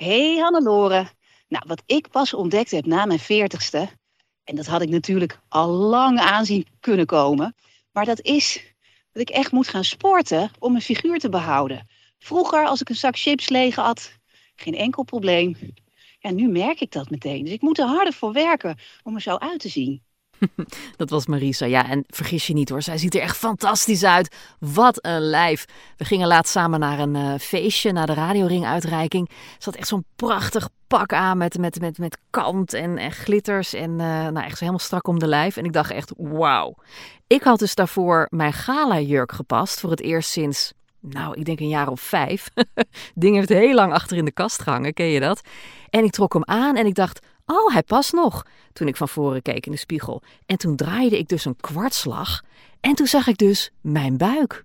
Hey 0.00 0.36
Hannelore. 0.36 1.10
Nou, 1.48 1.64
wat 1.66 1.82
ik 1.86 2.08
pas 2.08 2.34
ontdekt 2.34 2.70
heb 2.70 2.86
na 2.86 3.04
mijn 3.04 3.18
veertigste... 3.18 3.88
en 4.44 4.56
dat 4.56 4.66
had 4.66 4.82
ik 4.82 4.88
natuurlijk 4.88 5.40
al 5.48 5.68
lang 5.68 6.18
aanzien 6.18 6.66
kunnen 6.80 7.06
komen... 7.06 7.54
maar 7.92 8.04
dat 8.04 8.20
is 8.20 8.74
dat 9.12 9.22
ik 9.22 9.30
echt 9.30 9.52
moet 9.52 9.68
gaan 9.68 9.84
sporten 9.84 10.50
om 10.58 10.72
mijn 10.72 10.84
figuur 10.84 11.18
te 11.18 11.28
behouden. 11.28 11.88
Vroeger, 12.18 12.66
als 12.66 12.80
ik 12.80 12.88
een 12.88 12.94
zak 12.94 13.18
chips 13.18 13.48
leeg 13.48 13.74
had, 13.74 14.12
geen 14.54 14.74
enkel 14.74 15.02
probleem. 15.02 15.56
Ja, 16.18 16.30
nu 16.30 16.48
merk 16.48 16.80
ik 16.80 16.92
dat 16.92 17.10
meteen. 17.10 17.44
Dus 17.44 17.52
ik 17.52 17.62
moet 17.62 17.78
er 17.78 17.86
harder 17.86 18.12
voor 18.12 18.32
werken 18.32 18.78
om 19.02 19.14
er 19.14 19.20
zo 19.20 19.36
uit 19.36 19.60
te 19.60 19.68
zien. 19.68 20.02
Dat 20.96 21.10
was 21.10 21.26
Marisa. 21.26 21.66
Ja, 21.66 21.88
en 21.88 22.04
vergis 22.08 22.46
je 22.46 22.52
niet 22.52 22.68
hoor, 22.68 22.82
zij 22.82 22.98
ziet 22.98 23.14
er 23.14 23.20
echt 23.20 23.36
fantastisch 23.36 24.04
uit. 24.04 24.36
Wat 24.58 24.98
een 25.04 25.20
lijf. 25.20 25.64
We 25.96 26.04
gingen 26.04 26.28
laatst 26.28 26.52
samen 26.52 26.80
naar 26.80 26.98
een 26.98 27.14
uh, 27.14 27.34
feestje, 27.38 27.92
naar 27.92 28.06
de 28.06 28.14
radioring-uitreiking. 28.14 29.30
Ze 29.58 29.64
had 29.70 29.74
echt 29.74 29.88
zo'n 29.88 30.04
prachtig 30.16 30.68
pak 30.86 31.12
aan 31.12 31.38
met, 31.38 31.58
met, 31.58 31.80
met, 31.80 31.98
met 31.98 32.18
kant 32.30 32.72
en, 32.72 32.98
en 32.98 33.12
glitters. 33.12 33.74
En 33.74 33.90
uh, 33.90 33.96
nou, 33.98 34.40
echt 34.40 34.58
helemaal 34.58 34.80
strak 34.80 35.08
om 35.08 35.18
de 35.18 35.26
lijf. 35.26 35.56
En 35.56 35.64
ik 35.64 35.72
dacht 35.72 35.90
echt, 35.90 36.12
wauw. 36.16 36.74
Ik 37.26 37.42
had 37.42 37.58
dus 37.58 37.74
daarvoor 37.74 38.26
mijn 38.30 38.52
gala-jurk 38.52 39.32
gepast. 39.32 39.80
Voor 39.80 39.90
het 39.90 40.00
eerst 40.00 40.30
sinds, 40.30 40.72
nou, 41.00 41.34
ik 41.38 41.44
denk 41.44 41.60
een 41.60 41.68
jaar 41.68 41.88
of 41.88 42.00
vijf. 42.00 42.48
Ding 43.14 43.36
heeft 43.36 43.48
heel 43.48 43.74
lang 43.74 43.92
achter 43.92 44.16
in 44.16 44.24
de 44.24 44.32
kast 44.32 44.62
gehangen, 44.62 44.94
ken 44.94 45.06
je 45.06 45.20
dat? 45.20 45.40
En 45.90 46.04
ik 46.04 46.10
trok 46.10 46.32
hem 46.32 46.44
aan 46.44 46.76
en 46.76 46.86
ik 46.86 46.94
dacht, 46.94 47.26
Oh, 47.50 47.72
hij 47.72 47.82
past 47.82 48.12
nog. 48.12 48.46
Toen 48.72 48.88
ik 48.88 48.96
van 48.96 49.08
voren 49.08 49.42
keek 49.42 49.66
in 49.66 49.72
de 49.72 49.78
spiegel. 49.78 50.22
En 50.46 50.56
toen 50.56 50.76
draaide 50.76 51.18
ik 51.18 51.28
dus 51.28 51.44
een 51.44 51.56
kwartslag. 51.56 52.42
En 52.80 52.94
toen 52.94 53.06
zag 53.06 53.26
ik 53.26 53.36
dus 53.36 53.70
mijn 53.80 54.16
buik. 54.16 54.64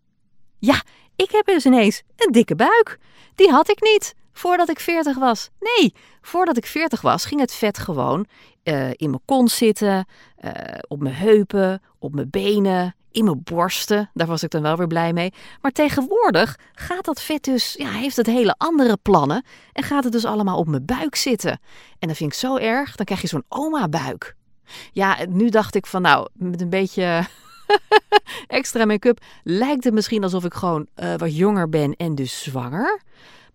Ja, 0.60 0.84
ik 1.16 1.32
heb 1.32 1.46
dus 1.46 1.66
ineens 1.66 2.02
een 2.16 2.32
dikke 2.32 2.56
buik. 2.56 3.00
Die 3.36 3.50
had 3.50 3.70
ik 3.70 3.82
niet 3.82 4.16
voordat 4.38 4.70
ik 4.70 4.80
40 4.80 5.18
was. 5.18 5.50
Nee, 5.60 5.94
voordat 6.22 6.58
ik 6.58 6.66
40 6.66 7.02
was 7.02 7.26
ging 7.26 7.42
het 7.42 7.54
vet 7.54 7.78
gewoon 7.78 8.26
uh, 8.64 8.90
in 8.90 9.10
mijn 9.10 9.22
kont 9.26 9.52
zitten, 9.52 10.08
uh, 10.46 10.52
op 10.88 11.02
mijn 11.02 11.16
heupen, 11.16 11.82
op 12.00 12.14
mijn 12.16 12.30
benen, 12.30 12.96
in 13.12 13.26
mijn 13.26 13.42
borsten. 13.44 14.10
Daar 14.14 14.28
was 14.28 14.44
ik 14.44 14.50
dan 14.50 14.62
wel 14.62 14.78
weer 14.78 14.88
blij 14.88 15.14
mee. 15.14 15.34
Maar 15.62 15.72
tegenwoordig 15.72 16.60
gaat 16.74 17.06
dat 17.06 17.22
vet 17.22 17.44
dus, 17.44 17.74
ja, 17.78 17.90
heeft 17.90 18.16
het 18.16 18.26
hele 18.26 18.56
andere 18.58 18.98
plannen. 18.98 19.46
En 19.74 19.84
gaat 19.84 20.04
het 20.04 20.14
dus 20.14 20.26
allemaal 20.26 20.58
op 20.58 20.68
mijn 20.68 20.86
buik 20.86 21.16
zitten. 21.16 21.60
En 22.00 22.08
dat 22.08 22.18
vind 22.18 22.34
ik 22.34 22.40
zo 22.40 22.58
erg, 22.58 22.96
dan 22.96 23.06
krijg 23.06 23.22
je 23.22 23.28
zo'n 23.28 23.46
oma-buik. 23.50 24.36
Ja, 24.92 25.18
nu 25.30 25.50
dacht 25.50 25.76
ik 25.76 25.86
van 25.86 26.02
nou, 26.02 26.28
met 26.34 26.62
een 26.62 26.70
beetje 26.70 27.26
extra 28.48 28.86
make-up 28.86 29.20
lijkt 29.44 29.84
het 29.84 29.94
misschien 29.94 30.24
alsof 30.24 30.46
ik 30.46 30.54
gewoon 30.54 30.88
uh, 30.96 31.16
wat 31.16 31.36
jonger 31.36 31.70
ben 31.70 31.96
en 31.96 32.16
dus 32.16 32.44
zwanger. 32.44 33.02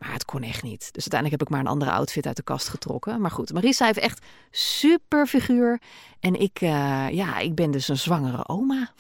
Maar 0.00 0.12
het 0.12 0.24
kon 0.24 0.42
echt 0.42 0.62
niet. 0.62 0.92
Dus 0.92 1.10
uiteindelijk 1.10 1.30
heb 1.30 1.42
ik 1.42 1.48
maar 1.48 1.60
een 1.60 1.72
andere 1.72 1.90
outfit 1.90 2.26
uit 2.26 2.36
de 2.36 2.42
kast 2.42 2.68
getrokken. 2.68 3.20
Maar 3.20 3.30
goed, 3.30 3.52
Marisa 3.52 3.86
heeft 3.86 3.98
echt 3.98 4.26
super 4.50 5.26
figuur. 5.26 5.80
En 6.20 6.40
ik, 6.40 6.60
uh, 6.60 7.08
ja, 7.10 7.38
ik 7.38 7.54
ben 7.54 7.70
dus 7.70 7.88
een 7.88 7.98
zwangere 7.98 8.48
oma. 8.48 8.92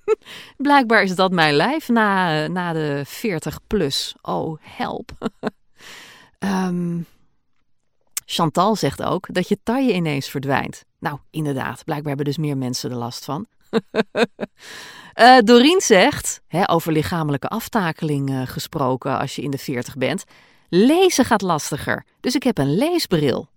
Blijkbaar 0.56 1.02
is 1.02 1.14
dat 1.14 1.32
mijn 1.32 1.54
lijf 1.54 1.88
na, 1.88 2.46
na 2.46 2.72
de 2.72 3.02
40 3.06 3.58
plus. 3.66 4.14
Oh, 4.22 4.58
help. 4.60 5.32
um, 6.38 7.06
Chantal 8.24 8.76
zegt 8.76 9.02
ook 9.02 9.34
dat 9.34 9.48
je 9.48 9.58
taille 9.62 9.92
ineens 9.92 10.28
verdwijnt. 10.28 10.84
Nou, 10.98 11.18
inderdaad. 11.30 11.84
Blijkbaar 11.84 12.08
hebben 12.08 12.26
dus 12.26 12.38
meer 12.38 12.56
mensen 12.56 12.90
er 12.90 12.96
last 12.96 13.24
van. 13.24 13.46
uh, 15.14 15.38
Doreen 15.38 15.80
zegt, 15.80 16.40
hè, 16.46 16.70
over 16.70 16.92
lichamelijke 16.92 17.48
aftakeling 17.48 18.30
uh, 18.30 18.42
gesproken 18.44 19.18
als 19.18 19.36
je 19.36 19.42
in 19.42 19.50
de 19.50 19.58
40 19.58 19.96
bent. 19.96 20.24
Lezen 20.68 21.24
gaat 21.24 21.42
lastiger, 21.42 22.04
dus 22.20 22.34
ik 22.34 22.42
heb 22.42 22.58
een 22.58 22.74
leesbril. 22.74 23.48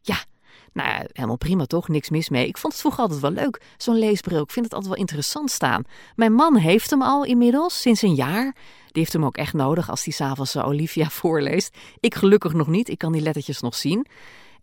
Ja, 0.00 0.24
nou 0.72 1.06
helemaal 1.12 1.36
prima 1.36 1.64
toch, 1.64 1.88
niks 1.88 2.10
mis 2.10 2.28
mee. 2.28 2.46
Ik 2.46 2.58
vond 2.58 2.72
het 2.72 2.82
vroeger 2.82 3.02
altijd 3.02 3.20
wel 3.20 3.30
leuk, 3.30 3.62
zo'n 3.76 3.98
leesbril. 3.98 4.42
Ik 4.42 4.50
vind 4.50 4.64
het 4.64 4.74
altijd 4.74 4.92
wel 4.92 5.02
interessant 5.02 5.50
staan. 5.50 5.84
Mijn 6.14 6.32
man 6.32 6.56
heeft 6.56 6.90
hem 6.90 7.02
al 7.02 7.24
inmiddels, 7.24 7.80
sinds 7.80 8.02
een 8.02 8.14
jaar. 8.14 8.54
Die 8.86 9.02
heeft 9.02 9.12
hem 9.12 9.24
ook 9.24 9.36
echt 9.36 9.52
nodig 9.52 9.90
als 9.90 10.04
hij 10.04 10.12
s'avonds 10.12 10.56
uh, 10.56 10.66
Olivia 10.66 11.08
voorleest. 11.20 11.76
Ik 12.00 12.14
gelukkig 12.14 12.52
nog 12.52 12.66
niet, 12.66 12.88
ik 12.88 12.98
kan 12.98 13.12
die 13.12 13.22
lettertjes 13.22 13.60
nog 13.60 13.74
zien. 13.74 14.06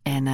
En 0.01 0.27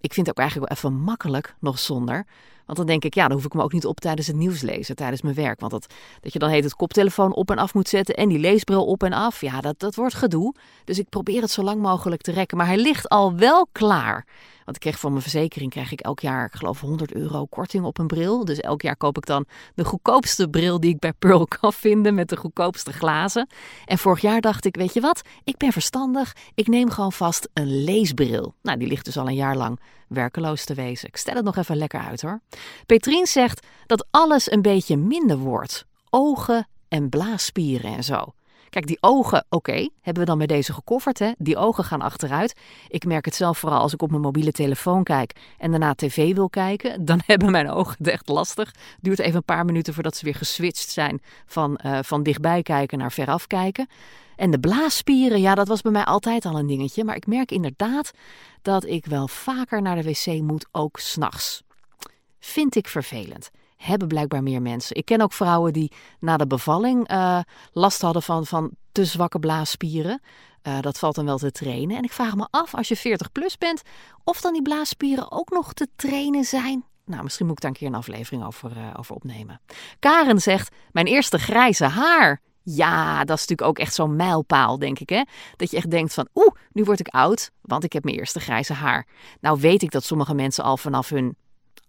ik 0.00 0.14
vind 0.14 0.26
het 0.26 0.36
ook 0.36 0.42
eigenlijk 0.42 0.72
wel 0.72 0.78
even 0.78 1.00
makkelijk, 1.00 1.54
nog 1.60 1.78
zonder. 1.78 2.26
Want 2.66 2.78
dan 2.78 2.86
denk 2.86 3.04
ik, 3.04 3.14
ja, 3.14 3.28
dan 3.28 3.36
hoef 3.36 3.46
ik 3.46 3.54
me 3.54 3.62
ook 3.62 3.72
niet 3.72 3.86
op 3.86 4.00
tijdens 4.00 4.26
het 4.26 4.36
nieuws 4.36 4.60
lezen, 4.60 4.96
tijdens 4.96 5.22
mijn 5.22 5.34
werk. 5.34 5.60
Want 5.60 5.72
dat, 5.72 5.94
dat 6.20 6.32
je 6.32 6.38
dan 6.38 6.48
heet 6.48 6.64
het 6.64 6.74
koptelefoon 6.74 7.34
op 7.34 7.50
en 7.50 7.58
af 7.58 7.74
moet 7.74 7.88
zetten 7.88 8.14
en 8.14 8.28
die 8.28 8.38
leesbril 8.38 8.86
op 8.86 9.02
en 9.02 9.12
af, 9.12 9.40
ja, 9.40 9.60
dat, 9.60 9.78
dat 9.78 9.94
wordt 9.94 10.14
gedoe. 10.14 10.54
Dus 10.84 10.98
ik 10.98 11.08
probeer 11.08 11.40
het 11.40 11.50
zo 11.50 11.62
lang 11.62 11.82
mogelijk 11.82 12.22
te 12.22 12.32
rekken. 12.32 12.56
Maar 12.56 12.66
hij 12.66 12.78
ligt 12.78 13.08
al 13.08 13.36
wel 13.36 13.68
klaar. 13.72 14.26
Want 14.66 14.76
ik 14.76 14.82
kreeg 14.82 14.98
van 14.98 15.10
mijn 15.10 15.22
verzekering 15.22 15.70
krijg 15.70 15.92
ik 15.92 16.00
elk 16.00 16.20
jaar, 16.20 16.44
ik 16.44 16.54
geloof 16.54 16.80
100 16.80 17.12
euro 17.12 17.44
korting 17.44 17.84
op 17.84 17.98
een 17.98 18.06
bril. 18.06 18.44
Dus 18.44 18.60
elk 18.60 18.82
jaar 18.82 18.96
koop 18.96 19.16
ik 19.16 19.26
dan 19.26 19.46
de 19.74 19.84
goedkoopste 19.84 20.48
bril 20.48 20.80
die 20.80 20.90
ik 20.90 20.98
bij 20.98 21.12
Pearl 21.12 21.46
kan 21.60 21.72
vinden 21.72 22.14
met 22.14 22.28
de 22.28 22.36
goedkoopste 22.36 22.92
glazen. 22.92 23.48
En 23.84 23.98
vorig 23.98 24.20
jaar 24.20 24.40
dacht 24.40 24.64
ik, 24.64 24.76
weet 24.76 24.94
je 24.94 25.00
wat, 25.00 25.22
ik 25.44 25.56
ben 25.56 25.72
verstandig, 25.72 26.36
ik 26.54 26.66
neem 26.66 26.90
gewoon 26.90 27.12
vast 27.12 27.48
een 27.52 27.84
leesbril. 27.84 28.54
Nou, 28.62 28.78
die 28.78 28.88
ligt 28.88 29.04
dus 29.04 29.16
al 29.16 29.26
een 29.26 29.34
jaar 29.34 29.56
lang 29.56 29.80
werkeloos 30.08 30.64
te 30.64 30.74
wezen. 30.74 31.08
Ik 31.08 31.16
stel 31.16 31.34
het 31.34 31.44
nog 31.44 31.56
even 31.56 31.76
lekker 31.76 32.00
uit 32.00 32.22
hoor. 32.22 32.40
Petrien 32.86 33.26
zegt 33.26 33.66
dat 33.86 34.06
alles 34.10 34.50
een 34.50 34.62
beetje 34.62 34.96
minder 34.96 35.38
wordt. 35.38 35.86
Ogen 36.10 36.68
en 36.88 37.08
blaasspieren 37.08 37.96
en 37.96 38.04
zo. 38.04 38.32
Kijk, 38.76 38.88
die 38.88 38.98
ogen, 39.00 39.46
oké, 39.48 39.88
hebben 40.00 40.22
we 40.22 40.28
dan 40.28 40.38
bij 40.38 40.46
deze 40.46 40.72
gecoverd. 40.72 41.18
Hè? 41.18 41.32
Die 41.38 41.56
ogen 41.56 41.84
gaan 41.84 42.00
achteruit. 42.00 42.54
Ik 42.88 43.04
merk 43.04 43.24
het 43.24 43.34
zelf 43.34 43.58
vooral 43.58 43.80
als 43.80 43.92
ik 43.92 44.02
op 44.02 44.10
mijn 44.10 44.22
mobiele 44.22 44.52
telefoon 44.52 45.02
kijk 45.02 45.32
en 45.58 45.70
daarna 45.70 45.94
tv 45.94 46.34
wil 46.34 46.48
kijken. 46.48 47.04
Dan 47.04 47.20
hebben 47.26 47.50
mijn 47.50 47.70
ogen 47.70 47.94
het 47.98 48.08
echt 48.08 48.28
lastig. 48.28 48.74
Duurt 49.00 49.18
even 49.18 49.36
een 49.36 49.44
paar 49.44 49.64
minuten 49.64 49.94
voordat 49.94 50.16
ze 50.16 50.24
weer 50.24 50.34
geswitcht 50.34 50.90
zijn 50.90 51.22
van, 51.46 51.80
uh, 51.84 51.98
van 52.02 52.22
dichtbij 52.22 52.62
kijken 52.62 52.98
naar 52.98 53.12
veraf 53.12 53.46
kijken. 53.46 53.88
En 54.36 54.50
de 54.50 54.60
blaasspieren, 54.60 55.40
ja, 55.40 55.54
dat 55.54 55.68
was 55.68 55.82
bij 55.82 55.92
mij 55.92 56.04
altijd 56.04 56.44
al 56.44 56.58
een 56.58 56.66
dingetje. 56.66 57.04
Maar 57.04 57.16
ik 57.16 57.26
merk 57.26 57.50
inderdaad 57.50 58.10
dat 58.62 58.84
ik 58.84 59.06
wel 59.06 59.28
vaker 59.28 59.82
naar 59.82 59.96
de 59.96 60.02
wc 60.02 60.40
moet, 60.42 60.66
ook 60.72 60.98
s'nachts. 60.98 61.62
Vind 62.38 62.76
ik 62.76 62.88
vervelend 62.88 63.50
hebben 63.86 64.08
blijkbaar 64.08 64.42
meer 64.42 64.62
mensen. 64.62 64.96
Ik 64.96 65.04
ken 65.04 65.20
ook 65.20 65.32
vrouwen 65.32 65.72
die 65.72 65.92
na 66.20 66.36
de 66.36 66.46
bevalling 66.46 67.10
uh, 67.10 67.40
last 67.72 68.00
hadden 68.00 68.22
van, 68.22 68.46
van 68.46 68.70
te 68.92 69.04
zwakke 69.04 69.38
blaasspieren. 69.38 70.20
Uh, 70.62 70.80
dat 70.80 70.98
valt 70.98 71.14
dan 71.14 71.24
wel 71.24 71.38
te 71.38 71.50
trainen. 71.50 71.96
En 71.96 72.02
ik 72.02 72.12
vraag 72.12 72.36
me 72.36 72.46
af, 72.50 72.74
als 72.74 72.88
je 72.88 72.96
40 72.96 73.32
plus 73.32 73.58
bent, 73.58 73.82
of 74.24 74.40
dan 74.40 74.52
die 74.52 74.62
blaasspieren 74.62 75.32
ook 75.32 75.50
nog 75.50 75.72
te 75.72 75.88
trainen 75.96 76.44
zijn. 76.44 76.84
Nou, 77.04 77.22
misschien 77.22 77.46
moet 77.46 77.56
ik 77.56 77.62
daar 77.62 77.70
een 77.70 77.76
keer 77.76 77.88
een 77.88 77.94
aflevering 77.94 78.44
over, 78.44 78.76
uh, 78.76 78.90
over 78.96 79.14
opnemen. 79.14 79.60
Karen 79.98 80.40
zegt, 80.40 80.74
mijn 80.92 81.06
eerste 81.06 81.38
grijze 81.38 81.84
haar. 81.84 82.40
Ja, 82.62 83.24
dat 83.24 83.36
is 83.36 83.46
natuurlijk 83.46 83.68
ook 83.68 83.78
echt 83.78 83.94
zo'n 83.94 84.16
mijlpaal, 84.16 84.78
denk 84.78 84.98
ik. 84.98 85.08
Hè? 85.08 85.22
Dat 85.56 85.70
je 85.70 85.76
echt 85.76 85.90
denkt 85.90 86.14
van, 86.14 86.28
oeh, 86.34 86.54
nu 86.72 86.84
word 86.84 87.00
ik 87.00 87.08
oud, 87.08 87.50
want 87.60 87.84
ik 87.84 87.92
heb 87.92 88.04
mijn 88.04 88.16
eerste 88.16 88.40
grijze 88.40 88.72
haar. 88.72 89.06
Nou 89.40 89.60
weet 89.60 89.82
ik 89.82 89.90
dat 89.90 90.04
sommige 90.04 90.34
mensen 90.34 90.64
al 90.64 90.76
vanaf 90.76 91.08
hun 91.08 91.36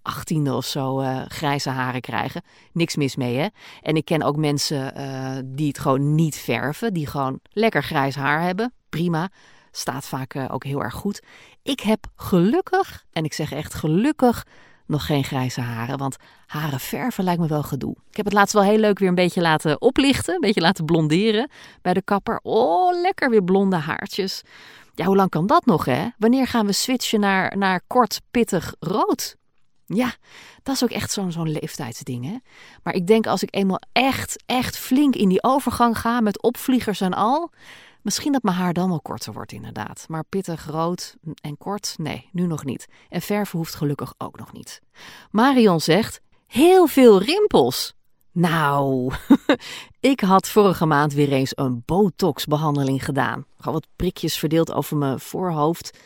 achttiende 0.07 0.53
of 0.53 0.65
zo 0.65 1.01
uh, 1.01 1.21
grijze 1.27 1.69
haren 1.69 2.01
krijgen. 2.01 2.41
Niks 2.71 2.95
mis 2.95 3.15
mee, 3.15 3.37
hè? 3.37 3.47
En 3.81 3.95
ik 3.95 4.05
ken 4.05 4.23
ook 4.23 4.37
mensen 4.37 4.93
uh, 4.97 5.37
die 5.45 5.67
het 5.67 5.79
gewoon 5.79 6.15
niet 6.15 6.35
verven, 6.35 6.93
die 6.93 7.07
gewoon 7.07 7.39
lekker 7.49 7.83
grijs 7.83 8.15
haar 8.15 8.41
hebben. 8.41 8.73
Prima. 8.89 9.29
Staat 9.71 10.05
vaak 10.05 10.33
uh, 10.33 10.45
ook 10.49 10.63
heel 10.63 10.83
erg 10.83 10.93
goed. 10.93 11.21
Ik 11.63 11.79
heb 11.79 12.05
gelukkig, 12.15 13.05
en 13.11 13.23
ik 13.23 13.33
zeg 13.33 13.51
echt 13.51 13.73
gelukkig, 13.73 14.45
nog 14.85 15.05
geen 15.05 15.23
grijze 15.23 15.61
haren. 15.61 15.97
Want 15.97 16.15
haren 16.45 16.79
verven 16.79 17.23
lijkt 17.23 17.41
me 17.41 17.47
wel 17.47 17.63
gedoe. 17.63 17.95
Ik 18.09 18.17
heb 18.17 18.25
het 18.25 18.33
laatst 18.33 18.53
wel 18.53 18.63
heel 18.63 18.77
leuk 18.77 18.99
weer 18.99 19.09
een 19.09 19.15
beetje 19.15 19.41
laten 19.41 19.81
oplichten. 19.81 20.33
Een 20.33 20.41
beetje 20.41 20.61
laten 20.61 20.85
blonderen 20.85 21.49
bij 21.81 21.93
de 21.93 22.01
kapper. 22.01 22.39
Oh, 22.43 23.01
lekker 23.01 23.29
weer 23.29 23.43
blonde 23.43 23.75
haartjes. 23.75 24.41
Ja, 24.93 25.05
hoe 25.05 25.15
lang 25.15 25.29
kan 25.29 25.47
dat 25.47 25.65
nog, 25.65 25.85
hè? 25.85 26.07
Wanneer 26.17 26.47
gaan 26.47 26.65
we 26.65 26.71
switchen 26.71 27.19
naar, 27.19 27.57
naar 27.57 27.81
kort, 27.87 28.21
pittig 28.31 28.75
rood? 28.79 29.35
Ja, 29.87 30.15
dat 30.63 30.75
is 30.75 30.83
ook 30.83 30.89
echt 30.89 31.11
zo'n 31.11 31.31
zo'n 31.31 31.49
leeftijdsding. 31.49 32.25
Hè? 32.25 32.37
Maar 32.83 32.93
ik 32.93 33.07
denk 33.07 33.27
als 33.27 33.43
ik 33.43 33.55
eenmaal 33.55 33.81
echt, 33.91 34.43
echt 34.45 34.77
flink 34.77 35.15
in 35.15 35.29
die 35.29 35.43
overgang 35.43 35.99
ga 35.99 36.21
met 36.21 36.41
opvliegers 36.41 37.01
en 37.01 37.13
al. 37.13 37.51
Misschien 38.01 38.31
dat 38.31 38.43
mijn 38.43 38.55
haar 38.55 38.73
dan 38.73 38.89
wel 38.89 39.01
korter 39.01 39.33
wordt, 39.33 39.51
inderdaad. 39.51 40.05
Maar 40.07 40.23
pittig, 40.23 40.65
rood 40.65 41.15
en 41.41 41.57
kort, 41.57 41.95
nee, 41.97 42.29
nu 42.31 42.47
nog 42.47 42.65
niet. 42.65 42.85
En 43.09 43.21
verven 43.21 43.57
hoeft 43.57 43.75
gelukkig 43.75 44.13
ook 44.17 44.37
nog 44.37 44.53
niet. 44.53 44.81
Marion 45.31 45.81
zegt: 45.81 46.21
heel 46.47 46.87
veel 46.87 47.21
rimpels. 47.21 47.95
Nou, 48.31 49.13
ik 49.99 50.19
had 50.19 50.47
vorige 50.47 50.85
maand 50.85 51.13
weer 51.13 51.31
eens 51.31 51.51
een 51.55 51.83
botox-behandeling 51.85 53.05
gedaan. 53.05 53.45
Gewoon 53.57 53.73
wat 53.73 53.87
prikjes 53.95 54.37
verdeeld 54.37 54.71
over 54.71 54.97
mijn 54.97 55.19
voorhoofd 55.19 55.97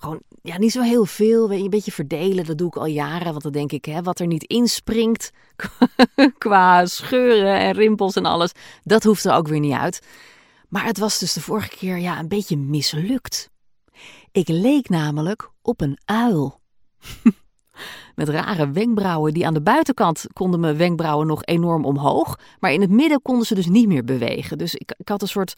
gewoon, 0.00 0.20
ja, 0.42 0.58
niet 0.58 0.72
zo 0.72 0.82
heel 0.82 1.04
veel. 1.04 1.52
Een 1.52 1.70
beetje 1.70 1.92
verdelen, 1.92 2.44
dat 2.44 2.58
doe 2.58 2.68
ik 2.68 2.76
al 2.76 2.86
jaren. 2.86 3.30
Want 3.30 3.42
dan 3.42 3.52
denk 3.52 3.72
ik, 3.72 3.84
hè, 3.84 4.02
wat 4.02 4.20
er 4.20 4.26
niet 4.26 4.44
inspringt 4.44 5.30
qua 6.38 6.86
scheuren 6.86 7.58
en 7.58 7.72
rimpels 7.72 8.14
en 8.14 8.24
alles, 8.24 8.52
dat 8.82 9.04
hoeft 9.04 9.24
er 9.24 9.34
ook 9.34 9.48
weer 9.48 9.60
niet 9.60 9.74
uit. 9.74 10.00
Maar 10.68 10.84
het 10.84 10.98
was 10.98 11.18
dus 11.18 11.32
de 11.32 11.40
vorige 11.40 11.76
keer 11.76 11.98
ja, 11.98 12.18
een 12.18 12.28
beetje 12.28 12.56
mislukt. 12.56 13.50
Ik 14.32 14.48
leek 14.48 14.88
namelijk 14.88 15.50
op 15.62 15.80
een 15.80 15.98
uil. 16.04 16.60
Met 18.14 18.28
rare 18.28 18.70
wenkbrauwen 18.70 19.34
die 19.34 19.46
aan 19.46 19.54
de 19.54 19.62
buitenkant 19.62 20.26
konden 20.32 20.60
mijn 20.60 20.76
wenkbrauwen 20.76 21.26
nog 21.26 21.44
enorm 21.44 21.84
omhoog. 21.84 22.38
Maar 22.58 22.72
in 22.72 22.80
het 22.80 22.90
midden 22.90 23.22
konden 23.22 23.46
ze 23.46 23.54
dus 23.54 23.66
niet 23.66 23.86
meer 23.86 24.04
bewegen. 24.04 24.58
Dus 24.58 24.74
ik, 24.74 24.94
ik 24.96 25.08
had 25.08 25.22
een 25.22 25.28
soort 25.28 25.54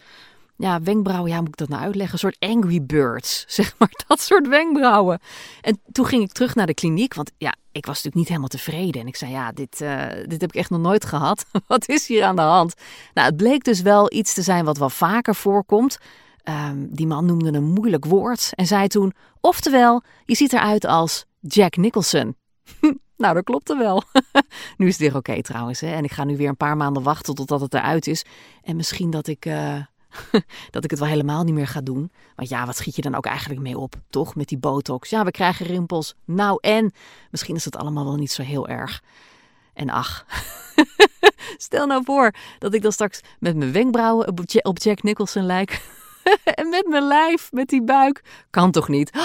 ja, 0.62 0.83
wenkbrauwen, 0.83 1.31
ja, 1.31 1.40
moet 1.40 1.49
ik 1.49 1.57
dat 1.57 1.69
nou 1.69 1.83
uitleggen? 1.83 2.12
Een 2.12 2.19
soort 2.19 2.37
Angry 2.38 2.83
Birds, 2.83 3.45
zeg 3.59 3.75
maar, 3.78 3.90
dat 4.07 4.21
soort 4.21 4.49
wenkbrauwen. 4.49 5.21
En 5.61 5.81
toen 5.92 6.07
ging 6.07 6.23
ik 6.23 6.33
terug 6.33 6.54
naar 6.54 6.66
de 6.66 6.75
kliniek, 6.75 7.14
want 7.14 7.33
ja, 7.38 7.54
ik 7.73 7.87
was 7.87 7.95
natuurlijk 7.95 8.14
niet 8.14 8.28
helemaal 8.28 8.49
tevreden. 8.49 9.00
En 9.00 9.07
ik 9.07 9.16
zei, 9.16 9.31
ja, 9.31 9.52
dit, 9.52 9.81
uh, 9.81 10.07
dit 10.26 10.40
heb 10.40 10.52
ik 10.52 10.54
echt 10.54 10.71
nog 10.71 10.81
nooit 10.81 11.04
gehad. 11.04 11.45
wat 11.66 11.88
is 11.88 12.07
hier 12.07 12.25
aan 12.25 12.37
de 12.37 12.42
hand? 12.42 12.75
Nou, 13.14 13.28
het 13.28 13.37
bleek 13.37 13.64
dus 13.64 13.81
wel 13.81 14.12
iets 14.12 14.35
te 14.35 14.42
zijn 14.42 14.64
wat 14.64 14.78
wel 14.78 14.90
vaker 14.90 15.35
voorkomt. 15.35 15.99
Um, 16.45 16.88
die 16.90 17.07
man 17.07 17.26
noemde 17.26 17.52
een 17.52 17.73
moeilijk 17.73 18.04
woord 18.04 18.50
en 18.54 18.66
zei 18.66 18.88
toen, 18.88 19.12
oftewel, 19.40 20.02
je 20.25 20.35
ziet 20.35 20.52
eruit 20.52 20.85
als 20.85 21.25
Jack 21.40 21.76
Nicholson. 21.76 22.37
nou, 23.16 23.35
dat 23.35 23.45
klopte 23.45 23.76
wel. 23.76 24.02
nu 24.76 24.87
is 24.87 24.99
het 24.99 25.02
weer 25.02 25.16
oké 25.16 25.42
trouwens. 25.42 25.81
Hè? 25.81 25.95
En 25.95 26.04
ik 26.04 26.12
ga 26.12 26.25
nu 26.25 26.37
weer 26.37 26.49
een 26.49 26.57
paar 26.57 26.76
maanden 26.76 27.02
wachten 27.02 27.35
totdat 27.35 27.61
het 27.61 27.75
eruit 27.75 28.07
is. 28.07 28.25
En 28.62 28.76
misschien 28.76 29.11
dat 29.11 29.26
ik... 29.26 29.47
Uh, 29.47 29.76
dat 30.71 30.85
ik 30.85 30.90
het 30.90 30.99
wel 30.99 31.09
helemaal 31.09 31.45
niet 31.45 31.54
meer 31.54 31.66
ga 31.66 31.81
doen. 31.81 32.12
Want 32.37 32.49
ja, 32.49 32.66
wat 32.66 32.76
schiet 32.76 32.97
je 32.97 33.02
dan 33.02 33.14
ook 33.14 33.26
eigenlijk 33.26 33.61
mee 33.61 33.78
op, 33.78 33.95
toch? 34.11 34.35
Met 34.35 34.49
die 34.49 34.59
botox. 34.59 35.11
Ja, 35.11 35.25
we 35.25 35.31
krijgen 35.31 35.66
rimpels. 35.66 36.14
Nou 36.25 36.59
en, 36.61 36.92
misschien 37.31 37.57
is 37.57 37.64
het 37.64 37.76
allemaal 37.76 38.04
wel 38.04 38.16
niet 38.16 38.33
zo 38.33 38.42
heel 38.42 38.69
erg. 38.69 39.02
En 39.75 39.90
ach, 39.90 40.26
stel 41.57 41.87
nou 41.87 42.02
voor 42.04 42.35
dat 42.59 42.75
ik 42.75 42.83
dan 42.83 42.92
straks 42.92 43.21
met 43.38 43.57
mijn 43.57 43.73
wenkbrauwen 43.73 44.28
op 44.62 44.78
Jack 44.78 45.02
Nicholson 45.02 45.47
lijk. 45.47 45.83
en 46.45 46.69
met 46.69 46.87
mijn 46.88 47.07
lijf, 47.07 47.52
met 47.52 47.69
die 47.69 47.83
buik. 47.83 48.25
Kan 48.50 48.71
toch 48.71 48.88
niet? 48.88 49.11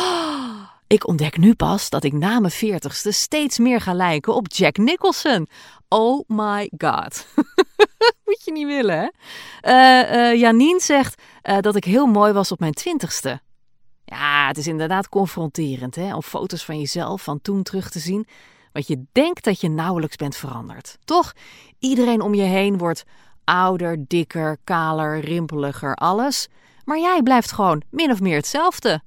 Ik 0.88 1.08
ontdek 1.08 1.38
nu 1.38 1.56
pas 1.56 1.90
dat 1.90 2.04
ik 2.04 2.14
na 2.14 2.40
mijn 2.40 2.52
veertigste 2.52 3.12
steeds 3.12 3.58
meer 3.58 3.82
ga 3.82 3.94
lijken 3.94 4.34
op 4.34 4.52
Jack 4.52 4.78
Nicholson. 4.78 5.48
Oh 5.88 6.24
my 6.28 6.72
god. 6.78 7.28
Moet 8.26 8.42
je 8.44 8.52
niet 8.52 8.68
willen, 8.68 9.00
hè? 9.00 9.08
Uh, 9.62 10.32
uh, 10.32 10.40
Janine 10.40 10.80
zegt 10.80 11.22
uh, 11.44 11.60
dat 11.60 11.76
ik 11.76 11.84
heel 11.84 12.06
mooi 12.06 12.34
was 12.34 12.52
op 12.52 12.60
mijn 12.60 12.74
twintigste. 12.74 13.42
Ja, 14.06 14.48
het 14.48 14.58
is 14.58 14.68
inderdaad 14.68 15.10
confronterend, 15.10 15.96
hè? 15.96 16.16
Om 16.16 16.22
foto's 16.22 16.66
van 16.66 16.80
jezelf 16.80 17.24
van 17.24 17.42
toen 17.42 17.64
terug 17.64 17.90
te 17.90 18.00
zien. 18.00 18.28
Want 18.72 18.88
je 18.88 19.04
denkt 19.12 19.44
dat 19.44 19.62
je 19.62 19.70
nauwelijks 19.70 20.16
bent 20.16 20.36
veranderd. 20.36 20.98
Toch? 21.04 21.34
Iedereen 21.80 22.22
om 22.22 22.34
je 22.34 22.44
heen 22.44 22.78
wordt 22.78 23.04
ouder, 23.44 24.08
dikker, 24.08 24.58
kaler, 24.64 25.20
rimpeliger, 25.20 25.96
alles. 25.96 26.48
Maar 26.86 27.00
jij 27.00 27.22
blijft 27.24 27.52
gewoon 27.52 27.82
min 27.90 28.12
of 28.12 28.20
meer 28.20 28.36
hetzelfde. 28.36 29.02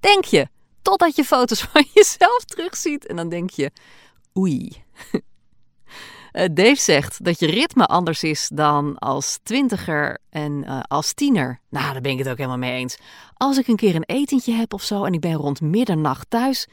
Denk 0.00 0.24
je. 0.24 0.48
Totdat 0.82 1.16
je 1.16 1.24
foto's 1.24 1.62
van 1.72 1.84
jezelf 1.92 2.44
terugziet 2.44 3.06
en 3.06 3.16
dan 3.16 3.28
denk 3.28 3.50
je: 3.50 3.70
oei. 4.36 4.84
Eh, 6.36 6.44
Dave 6.52 6.80
zegt 6.80 7.24
dat 7.24 7.38
je 7.38 7.46
ritme 7.46 7.86
anders 7.86 8.22
is 8.22 8.50
dan 8.54 8.98
als 8.98 9.38
twintiger 9.42 10.18
en 10.30 10.52
uh, 10.52 10.80
als 10.88 11.12
tiener. 11.12 11.60
Nou, 11.68 11.92
daar 11.92 12.00
ben 12.00 12.12
ik 12.12 12.18
het 12.18 12.28
ook 12.28 12.36
helemaal 12.36 12.58
mee 12.58 12.78
eens. 12.78 12.98
Als 13.34 13.58
ik 13.58 13.68
een 13.68 13.76
keer 13.76 13.94
een 13.94 14.04
etentje 14.06 14.52
heb 14.52 14.74
of 14.74 14.82
zo 14.82 15.04
en 15.04 15.12
ik 15.12 15.20
ben 15.20 15.32
rond 15.32 15.60
middernacht 15.60 16.30
thuis, 16.30 16.66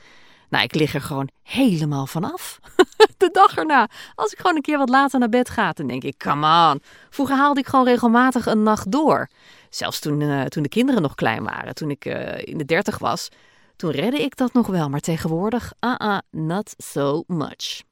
nou, 0.49 0.63
ik 0.63 0.75
lig 0.75 0.93
er 0.93 1.01
gewoon 1.01 1.29
helemaal 1.43 2.05
vanaf. 2.05 2.59
De 3.17 3.29
dag 3.31 3.57
erna, 3.57 3.89
als 4.15 4.31
ik 4.31 4.37
gewoon 4.37 4.55
een 4.55 4.61
keer 4.61 4.77
wat 4.77 4.89
later 4.89 5.19
naar 5.19 5.29
bed 5.29 5.49
ga, 5.49 5.71
dan 5.71 5.87
denk 5.87 6.03
ik, 6.03 6.17
come 6.17 6.71
on. 6.71 6.81
Vroeger 7.09 7.35
haalde 7.35 7.59
ik 7.59 7.67
gewoon 7.67 7.85
regelmatig 7.85 8.45
een 8.45 8.63
nacht 8.63 8.91
door. 8.91 9.29
Zelfs 9.69 9.99
toen, 9.99 10.19
uh, 10.19 10.43
toen 10.43 10.63
de 10.63 10.69
kinderen 10.69 11.01
nog 11.01 11.15
klein 11.15 11.43
waren, 11.43 11.75
toen 11.75 11.89
ik 11.89 12.05
in 12.43 12.57
de 12.57 12.65
dertig 12.65 12.97
was, 12.97 13.29
toen 13.75 13.91
redde 13.91 14.21
ik 14.21 14.35
dat 14.37 14.53
nog 14.53 14.67
wel, 14.67 14.89
maar 14.89 14.99
tegenwoordig, 14.99 15.73
ah 15.79 16.17
not 16.31 16.73
so 16.77 17.23
much. 17.27 17.83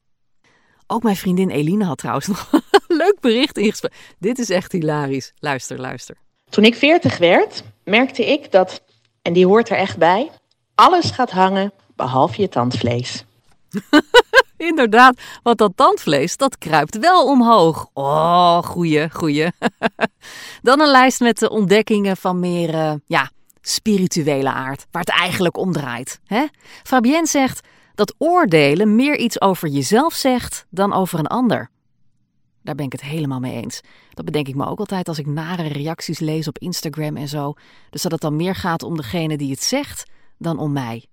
Ook 0.92 1.04
mijn 1.04 1.16
vriendin 1.16 1.50
Eline 1.50 1.86
had 1.86 1.98
trouwens 1.98 2.28
nog 2.28 2.50
een 2.88 2.98
leuk 2.98 3.18
bericht 3.20 3.58
ingesproken. 3.58 3.98
Dit 4.20 4.40
is 4.40 4.50
echt 4.50 4.72
hilarisch. 4.72 5.34
Luister, 5.40 5.80
luister. 5.80 6.16
Toen 6.50 6.64
ik 6.64 6.76
40 6.76 7.18
werd, 7.18 7.64
merkte 7.84 8.32
ik 8.32 8.52
dat, 8.52 8.84
en 9.22 9.34
die 9.34 9.46
hoort 9.46 9.70
er 9.70 9.78
echt 9.78 9.98
bij, 9.98 10.32
alles 10.76 11.12
gaat 11.12 11.32
hangen 11.32 11.74
behalve 11.96 12.42
je 12.42 12.50
tandvlees. 12.50 13.26
Inderdaad, 14.58 15.22
want 15.44 15.58
dat 15.58 15.72
tandvlees, 15.76 16.38
dat 16.38 16.58
kruipt 16.58 16.98
wel 16.98 17.26
omhoog. 17.26 17.90
Oh, 17.94 18.58
goeie, 18.58 19.10
goeie. 19.12 19.48
Dan 20.62 20.80
een 20.80 20.92
lijst 20.92 21.20
met 21.20 21.40
de 21.40 21.50
ontdekkingen 21.50 22.18
van 22.18 22.40
meer, 22.40 22.74
uh, 22.74 22.94
ja, 23.06 23.32
spirituele 23.62 24.52
aard, 24.52 24.86
waar 24.92 25.02
het 25.02 25.20
eigenlijk 25.20 25.58
om 25.58 25.72
draait. 25.72 26.20
Hè? 26.26 26.46
Fabienne 26.84 27.28
zegt 27.28 27.68
dat 27.96 28.16
oordelen 28.18 28.96
meer 28.96 29.18
iets 29.18 29.42
over 29.42 29.68
jezelf 29.68 30.14
zegt 30.14 30.66
dan 30.70 30.94
over 30.94 31.20
een 31.20 31.28
ander. 31.28 31.70
Daar 32.64 32.76
ben 32.76 32.86
ik 32.86 32.92
het 32.92 33.02
helemaal 33.02 33.40
mee 33.40 33.62
eens. 33.62 33.82
Dat 34.14 34.26
bedenk 34.26 34.48
ik 34.48 34.56
me 34.56 34.66
ook 34.66 34.80
altijd 34.80 35.08
als 35.08 35.20
ik 35.20 35.26
nare 35.26 35.68
reacties 35.68 36.20
lees 36.20 36.48
op 36.48 36.58
Instagram 36.58 37.18
en 37.18 37.28
zo. 37.28 37.54
Dus 37.90 38.02
dat 38.02 38.12
het 38.12 38.22
dan 38.22 38.36
meer 38.36 38.56
gaat 38.56 38.84
om 38.84 38.98
degene 38.98 39.38
die 39.38 39.52
het 39.52 39.64
zegt 39.64 40.10
dan 40.38 40.60
om 40.60 40.72
mij. 40.72 41.06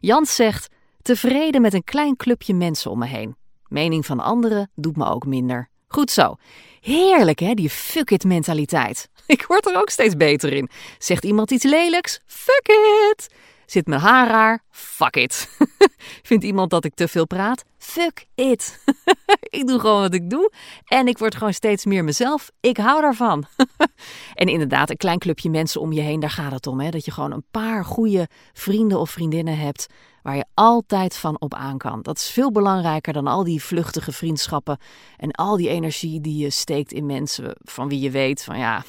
Jans 0.00 0.34
zegt: 0.34 0.68
tevreden 1.02 1.60
met 1.60 1.74
een 1.74 1.84
klein 1.84 2.16
clubje 2.16 2.54
mensen 2.54 2.90
om 2.90 2.98
me 2.98 3.06
heen. 3.06 3.36
Mening 3.68 4.06
van 4.06 4.20
anderen 4.20 4.70
doet 4.74 4.96
me 4.96 5.06
ook 5.06 5.26
minder. 5.26 5.68
Goed 5.88 6.10
zo. 6.10 6.36
Heerlijk 6.80 7.38
hè, 7.38 7.54
die 7.54 7.70
fuck 7.70 8.10
it 8.10 8.24
mentaliteit. 8.24 9.08
Ik 9.26 9.44
word 9.46 9.66
er 9.66 9.76
ook 9.76 9.90
steeds 9.90 10.16
beter 10.16 10.52
in. 10.52 10.68
Zegt 10.98 11.24
iemand 11.24 11.50
iets 11.50 11.64
lelijks? 11.64 12.20
Fuck 12.26 12.68
it. 13.10 13.28
Zit 13.70 13.86
mijn 13.86 14.00
haar 14.00 14.28
raar? 14.28 14.62
Fuck 14.70 15.16
it. 15.16 15.48
Vindt 16.28 16.44
iemand 16.44 16.70
dat 16.70 16.84
ik 16.84 16.94
te 16.94 17.08
veel 17.08 17.26
praat? 17.26 17.64
Fuck 17.78 18.26
it. 18.34 18.84
ik 19.58 19.66
doe 19.66 19.80
gewoon 19.80 20.00
wat 20.00 20.14
ik 20.14 20.30
doe 20.30 20.52
en 20.84 21.08
ik 21.08 21.18
word 21.18 21.34
gewoon 21.34 21.52
steeds 21.52 21.84
meer 21.84 22.04
mezelf. 22.04 22.50
Ik 22.60 22.76
hou 22.76 23.00
daarvan. 23.00 23.44
en 24.34 24.46
inderdaad, 24.48 24.90
een 24.90 24.96
klein 24.96 25.18
clubje 25.18 25.50
mensen 25.50 25.80
om 25.80 25.92
je 25.92 26.00
heen, 26.00 26.20
daar 26.20 26.30
gaat 26.30 26.52
het 26.52 26.66
om. 26.66 26.80
Hè? 26.80 26.90
Dat 26.90 27.04
je 27.04 27.10
gewoon 27.10 27.32
een 27.32 27.44
paar 27.50 27.84
goede 27.84 28.28
vrienden 28.52 28.98
of 28.98 29.10
vriendinnen 29.10 29.58
hebt 29.58 29.86
waar 30.22 30.36
je 30.36 30.44
altijd 30.54 31.16
van 31.16 31.40
op 31.40 31.54
aan 31.54 31.78
kan. 31.78 32.02
Dat 32.02 32.18
is 32.18 32.30
veel 32.30 32.52
belangrijker 32.52 33.12
dan 33.12 33.26
al 33.26 33.44
die 33.44 33.62
vluchtige 33.62 34.12
vriendschappen 34.12 34.78
en 35.16 35.30
al 35.30 35.56
die 35.56 35.68
energie 35.68 36.20
die 36.20 36.36
je 36.36 36.50
steekt 36.50 36.92
in 36.92 37.06
mensen 37.06 37.56
van 37.58 37.88
wie 37.88 38.00
je 38.00 38.10
weet 38.10 38.44
van 38.44 38.58
ja, 38.58 38.84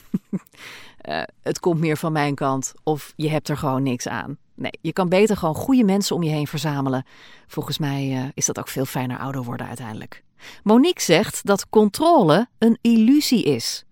uh, 1.10 1.22
het 1.42 1.60
komt 1.60 1.80
meer 1.80 1.98
van 1.98 2.12
mijn 2.12 2.36
kant 2.36 2.74
of 2.84 3.14
je 3.16 3.30
hebt 3.30 3.50
er 3.50 3.58
gewoon 3.58 3.84
niks 3.84 4.08
aan. 4.08 4.38
Nee, 4.60 4.72
je 4.82 4.94
kan 4.94 5.10
beter 5.10 5.38
gewoon 5.38 5.56
goede 5.56 5.84
mensen 5.84 6.16
om 6.16 6.24
je 6.24 6.30
heen 6.30 6.48
verzamelen. 6.48 7.06
Volgens 7.48 7.78
mij 7.78 8.24
uh, 8.24 8.24
is 8.34 8.46
dat 8.46 8.60
ook 8.60 8.68
veel 8.68 8.86
fijner 8.86 9.18
ouder 9.18 9.44
worden 9.44 9.68
uiteindelijk. 9.68 10.24
Monique 10.64 11.02
zegt 11.04 11.46
dat 11.46 11.70
controle 11.70 12.48
een 12.58 12.78
illusie 12.82 13.44
is. 13.44 13.86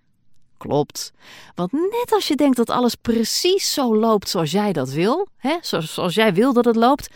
Klopt. 0.58 1.13
Want 1.56 1.71
net 1.71 2.12
als 2.12 2.27
je 2.27 2.36
denkt 2.36 2.58
dat 2.58 2.69
alles 2.69 2.95
precies 2.95 3.73
zo 3.73 3.95
loopt 3.95 4.30
zoals 4.30 4.51
jij 4.51 4.73
dat 4.73 4.89
wil, 4.89 5.27
hè, 5.38 5.58
zoals, 5.62 6.15
jij 6.15 6.34
wil 6.34 6.53
dat 6.53 6.65
het 6.65 6.75
loopt, 6.75 7.10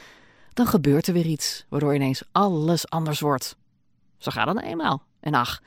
dan 0.54 0.68
gebeurt 0.68 1.08
er 1.08 1.14
weer 1.14 1.26
iets, 1.26 1.66
waardoor 1.70 1.96
ineens 1.96 2.24
alles 2.32 2.90
anders 2.90 3.20
wordt. 3.20 3.56
Zo 4.18 4.32
gaat 4.32 4.48
het 4.48 4.56
nou 4.56 4.68
eenmaal. 4.68 5.04
En 5.20 5.34
ach, 5.34 5.62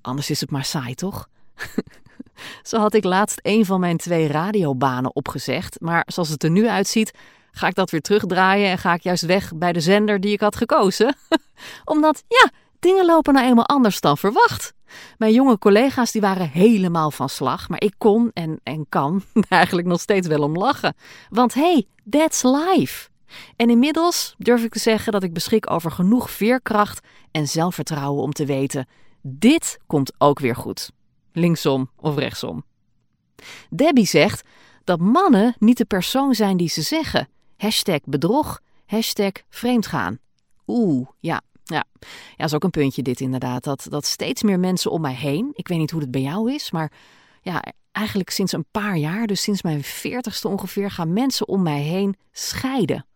anders 0.00 0.30
is 0.30 0.40
het 0.40 0.50
maar 0.50 0.64
saai, 0.64 0.94
toch? 0.94 1.28
Zo 2.62 2.78
had 2.78 2.94
ik 2.94 3.04
laatst 3.04 3.40
een 3.42 3.64
van 3.64 3.80
mijn 3.80 3.96
twee 3.96 4.26
radiobanen 4.26 5.14
opgezegd, 5.14 5.80
maar 5.80 6.02
zoals 6.06 6.28
het 6.28 6.42
er 6.42 6.50
nu 6.50 6.68
uitziet, 6.68 7.12
ga 7.52 7.66
ik 7.66 7.74
dat 7.74 7.90
weer 7.90 8.00
terugdraaien 8.00 8.70
en 8.70 8.78
ga 8.78 8.94
ik 8.94 9.02
juist 9.02 9.26
weg 9.26 9.52
bij 9.54 9.72
de 9.72 9.80
zender 9.80 10.20
die 10.20 10.32
ik 10.32 10.40
had 10.40 10.56
gekozen. 10.56 11.16
Omdat, 11.84 12.24
ja, 12.28 12.50
dingen 12.78 13.04
lopen 13.04 13.34
nou 13.34 13.46
eenmaal 13.46 13.66
anders 13.66 14.00
dan 14.00 14.18
verwacht. 14.18 14.72
Mijn 15.18 15.32
jonge 15.32 15.58
collega's 15.58 16.12
die 16.12 16.20
waren 16.20 16.50
helemaal 16.50 17.10
van 17.10 17.28
slag, 17.28 17.68
maar 17.68 17.80
ik 17.80 17.94
kon 17.98 18.30
en, 18.32 18.60
en 18.62 18.86
kan 18.88 19.22
eigenlijk 19.48 19.88
nog 19.88 20.00
steeds 20.00 20.26
wel 20.26 20.42
om 20.42 20.56
lachen. 20.56 20.94
Want 21.28 21.54
hey, 21.54 21.86
that's 22.10 22.42
life. 22.42 23.08
En 23.56 23.70
inmiddels 23.70 24.34
durf 24.38 24.64
ik 24.64 24.72
te 24.72 24.78
zeggen 24.78 25.12
dat 25.12 25.22
ik 25.22 25.32
beschik 25.32 25.70
over 25.70 25.90
genoeg 25.90 26.30
veerkracht 26.30 27.06
en 27.30 27.48
zelfvertrouwen 27.48 28.22
om 28.22 28.32
te 28.32 28.44
weten: 28.44 28.86
dit 29.22 29.78
komt 29.86 30.12
ook 30.18 30.38
weer 30.38 30.56
goed. 30.56 30.90
Linksom 31.38 31.90
of 31.96 32.16
rechtsom. 32.16 32.64
Debbie 33.70 34.06
zegt 34.06 34.48
dat 34.84 35.00
mannen 35.00 35.54
niet 35.58 35.76
de 35.76 35.84
persoon 35.84 36.34
zijn 36.34 36.56
die 36.56 36.68
ze 36.68 36.82
zeggen. 36.82 37.28
Hashtag 37.56 38.00
bedrog, 38.04 38.60
hashtag 38.86 39.32
vreemdgaan. 39.48 40.18
Oeh, 40.66 41.08
ja, 41.20 41.40
ja. 41.64 41.84
Ja, 42.36 42.44
is 42.44 42.54
ook 42.54 42.64
een 42.64 42.70
puntje 42.70 43.02
dit 43.02 43.20
inderdaad. 43.20 43.64
Dat, 43.64 43.86
dat 43.88 44.04
steeds 44.04 44.42
meer 44.42 44.58
mensen 44.58 44.90
om 44.90 45.00
mij 45.00 45.14
heen, 45.14 45.50
ik 45.52 45.68
weet 45.68 45.78
niet 45.78 45.90
hoe 45.90 46.00
het 46.00 46.10
bij 46.10 46.20
jou 46.20 46.52
is, 46.52 46.70
maar 46.70 46.92
ja, 47.42 47.62
eigenlijk 47.92 48.30
sinds 48.30 48.52
een 48.52 48.66
paar 48.70 48.96
jaar, 48.96 49.26
dus 49.26 49.42
sinds 49.42 49.62
mijn 49.62 49.82
veertigste 49.82 50.48
ongeveer, 50.48 50.90
gaan 50.90 51.12
mensen 51.12 51.48
om 51.48 51.62
mij 51.62 51.80
heen 51.80 52.16
scheiden. 52.32 53.06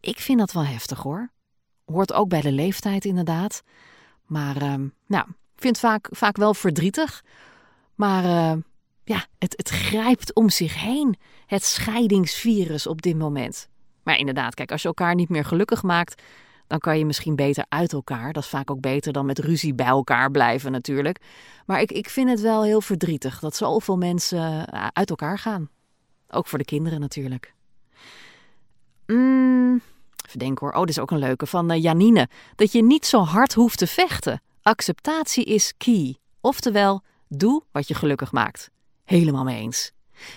Ik 0.00 0.18
vind 0.18 0.38
dat 0.38 0.52
wel 0.52 0.64
heftig 0.64 1.02
hoor. 1.02 1.30
Hoort 1.84 2.12
ook 2.12 2.28
bij 2.28 2.40
de 2.40 2.52
leeftijd 2.52 3.04
inderdaad. 3.04 3.62
Maar 4.26 4.62
uh, 4.62 4.74
nou, 5.06 5.24
ik 5.28 5.60
vind 5.60 5.76
het 5.76 5.78
vaak, 5.78 6.08
vaak 6.10 6.36
wel 6.36 6.54
verdrietig. 6.54 7.22
Maar 7.94 8.24
uh, 8.24 8.62
ja, 9.04 9.26
het, 9.38 9.54
het 9.56 9.68
grijpt 9.68 10.34
om 10.34 10.50
zich 10.50 10.80
heen. 10.80 11.16
Het 11.46 11.64
scheidingsvirus 11.64 12.86
op 12.86 13.02
dit 13.02 13.18
moment. 13.18 13.68
Maar 14.02 14.18
inderdaad, 14.18 14.54
kijk, 14.54 14.72
als 14.72 14.82
je 14.82 14.88
elkaar 14.88 15.14
niet 15.14 15.28
meer 15.28 15.44
gelukkig 15.44 15.82
maakt, 15.82 16.22
dan 16.66 16.78
kan 16.78 16.98
je 16.98 17.06
misschien 17.06 17.36
beter 17.36 17.64
uit 17.68 17.92
elkaar. 17.92 18.32
Dat 18.32 18.42
is 18.42 18.48
vaak 18.48 18.70
ook 18.70 18.80
beter 18.80 19.12
dan 19.12 19.26
met 19.26 19.38
ruzie 19.38 19.74
bij 19.74 19.86
elkaar 19.86 20.30
blijven 20.30 20.72
natuurlijk. 20.72 21.20
Maar 21.66 21.80
ik, 21.80 21.92
ik 21.92 22.10
vind 22.10 22.30
het 22.30 22.40
wel 22.40 22.62
heel 22.62 22.80
verdrietig 22.80 23.38
dat 23.38 23.56
zoveel 23.56 23.96
mensen 23.96 24.66
eh, 24.66 24.86
uit 24.92 25.10
elkaar 25.10 25.38
gaan. 25.38 25.68
Ook 26.28 26.46
voor 26.46 26.58
de 26.58 26.64
kinderen 26.64 27.00
natuurlijk. 27.00 27.54
Mm, 29.06 29.80
denken 30.32 30.66
hoor. 30.66 30.74
Oh, 30.74 30.80
dit 30.80 30.90
is 30.90 30.98
ook 30.98 31.10
een 31.10 31.18
leuke 31.18 31.46
van 31.46 31.72
uh, 31.72 31.82
Janine. 31.82 32.28
Dat 32.56 32.72
je 32.72 32.82
niet 32.82 33.06
zo 33.06 33.20
hard 33.20 33.54
hoeft 33.54 33.78
te 33.78 33.86
vechten. 33.86 34.42
Acceptatie 34.62 35.44
is 35.44 35.74
key. 35.76 36.16
Oftewel, 36.40 37.02
doe 37.36 37.62
wat 37.72 37.88
je 37.88 37.94
gelukkig 37.94 38.32
maakt. 38.32 38.70
Helemaal 39.04 39.44
mee 39.44 39.60
eens. 39.60 39.92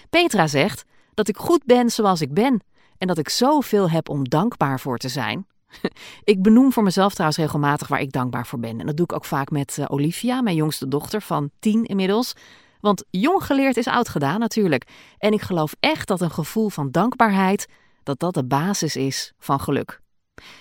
Petra 0.10 0.48
zegt 0.48 0.86
dat 1.14 1.28
ik 1.28 1.38
goed 1.38 1.66
ben 1.66 1.90
zoals 1.90 2.22
ik 2.22 2.34
ben 2.34 2.62
en 2.98 3.08
dat 3.08 3.18
ik 3.18 3.30
zoveel 3.30 3.90
heb 3.90 4.10
om 4.10 4.30
dankbaar 4.30 4.80
voor 4.80 4.98
te 4.98 5.10
zijn. 5.10 5.48
ik 6.24 6.42
benoem 6.42 6.74
voor 6.74 6.84
mezelf 6.84 7.12
trouwens 7.12 7.40
regelmatig 7.40 7.88
waar 7.88 8.02
ik 8.02 8.12
dankbaar 8.12 8.48
voor 8.48 8.60
ben. 8.60 8.80
En 8.80 8.86
dat 8.86 8.98
doe 8.98 9.06
ik 9.06 9.14
ook 9.14 9.26
vaak 9.26 9.50
met 9.50 9.78
uh, 9.80 9.86
Olivia, 9.88 10.42
mijn 10.42 10.56
jongste 10.56 10.88
dochter 10.88 11.22
van 11.22 11.50
tien 11.60 11.84
inmiddels. 11.84 12.34
Want 12.80 13.06
jong 13.10 13.44
geleerd 13.44 13.78
is 13.78 13.88
oud 13.88 14.10
gedaan 14.10 14.40
natuurlijk. 14.40 14.88
En 15.18 15.34
ik 15.34 15.42
geloof 15.42 15.76
echt 15.80 16.08
dat 16.08 16.22
een 16.22 16.32
gevoel 16.32 16.70
van 16.70 16.92
dankbaarheid, 16.92 17.68
dat 18.04 18.20
dat 18.20 18.34
de 18.34 18.46
basis 18.46 18.96
is 18.96 19.34
van 19.40 19.60
geluk. 19.60 20.02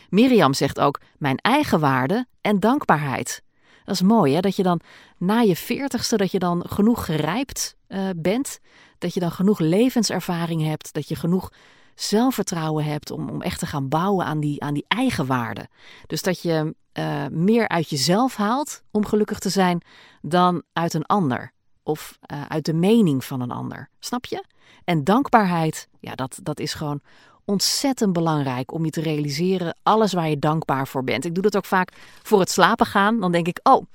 Mirjam 0.09 0.55
zegt 0.55 0.81
ook 0.81 1.01
mijn 1.19 1.37
eigen 1.37 1.81
waarde 1.81 2.27
en 2.41 2.61
dankbaarheid. 2.61 3.43
Dat 3.87 3.95
is 3.95 4.03
mooi 4.03 4.35
hè, 4.35 4.41
dat 4.41 4.57
je 4.57 4.63
dan 4.63 4.81
na 5.17 5.41
je 5.41 5.57
veertigste, 5.57 6.17
dat 6.17 6.31
je 6.31 6.39
dan 6.39 6.65
genoeg 6.69 7.05
gerijpt 7.05 7.77
uh, 7.89 8.09
bent. 8.17 8.61
Dat 8.99 9.15
je 9.15 9.21
dan 9.21 9.31
genoeg 9.31 9.59
levenservaring 9.59 10.63
hebt, 10.63 10.93
dat 10.93 11.09
je 11.09 11.17
genoeg 11.17 11.53
zelfvertrouwen 11.95 12.85
hebt 12.85 13.11
om, 13.11 13.29
om 13.29 13.43
echt 13.43 13.59
te 13.59 13.67
gaan 13.67 13.89
bouwen 13.89 14.27
aan 14.27 14.41
die, 14.41 14.63
aan 14.63 14.75
die 14.75 14.85
eigen 14.89 15.27
waarde. 15.27 15.69
Dus 16.07 16.23
dat 16.23 16.43
je 16.43 16.75
uh, 16.99 17.27
meer 17.31 17.69
uit 17.69 17.91
jezelf 17.91 18.37
haalt 18.37 18.83
om 18.91 19.07
gelukkig 19.07 19.39
te 19.39 19.49
zijn 19.49 19.83
dan 20.23 20.63
uit 20.73 20.95
een 20.95 21.07
ander. 21.07 21.53
Of 21.83 22.19
uh, 22.33 22.43
uit 22.49 22.65
de 22.65 22.75
mening 22.75 23.25
van 23.25 23.41
een 23.41 23.51
ander. 23.51 23.89
Snap 23.99 24.25
je? 24.25 24.45
En 24.85 25.05
dankbaarheid, 25.05 25.89
ja, 26.01 26.15
dat, 26.15 26.39
dat 26.43 26.61
is 26.61 26.75
gewoon 26.75 27.01
ontzettend 27.47 28.13
belangrijk 28.13 28.73
om 28.73 28.85
je 28.85 28.91
te 28.91 29.01
realiseren 29.01 29.77
alles 29.83 30.13
waar 30.13 30.29
je 30.29 30.39
dankbaar 30.39 30.89
voor 30.89 31.05
bent. 31.05 31.25
Ik 31.25 31.35
doe 31.35 31.43
dat 31.43 31.57
ook 31.57 31.65
vaak 31.65 31.93
voor 32.23 32.41
het 32.41 32.51
slapen 32.51 32.87
gaan. 32.87 33.21
Dan 33.21 33.33
denk 33.33 33.47
ik, 33.47 33.61
oh, 33.63 33.87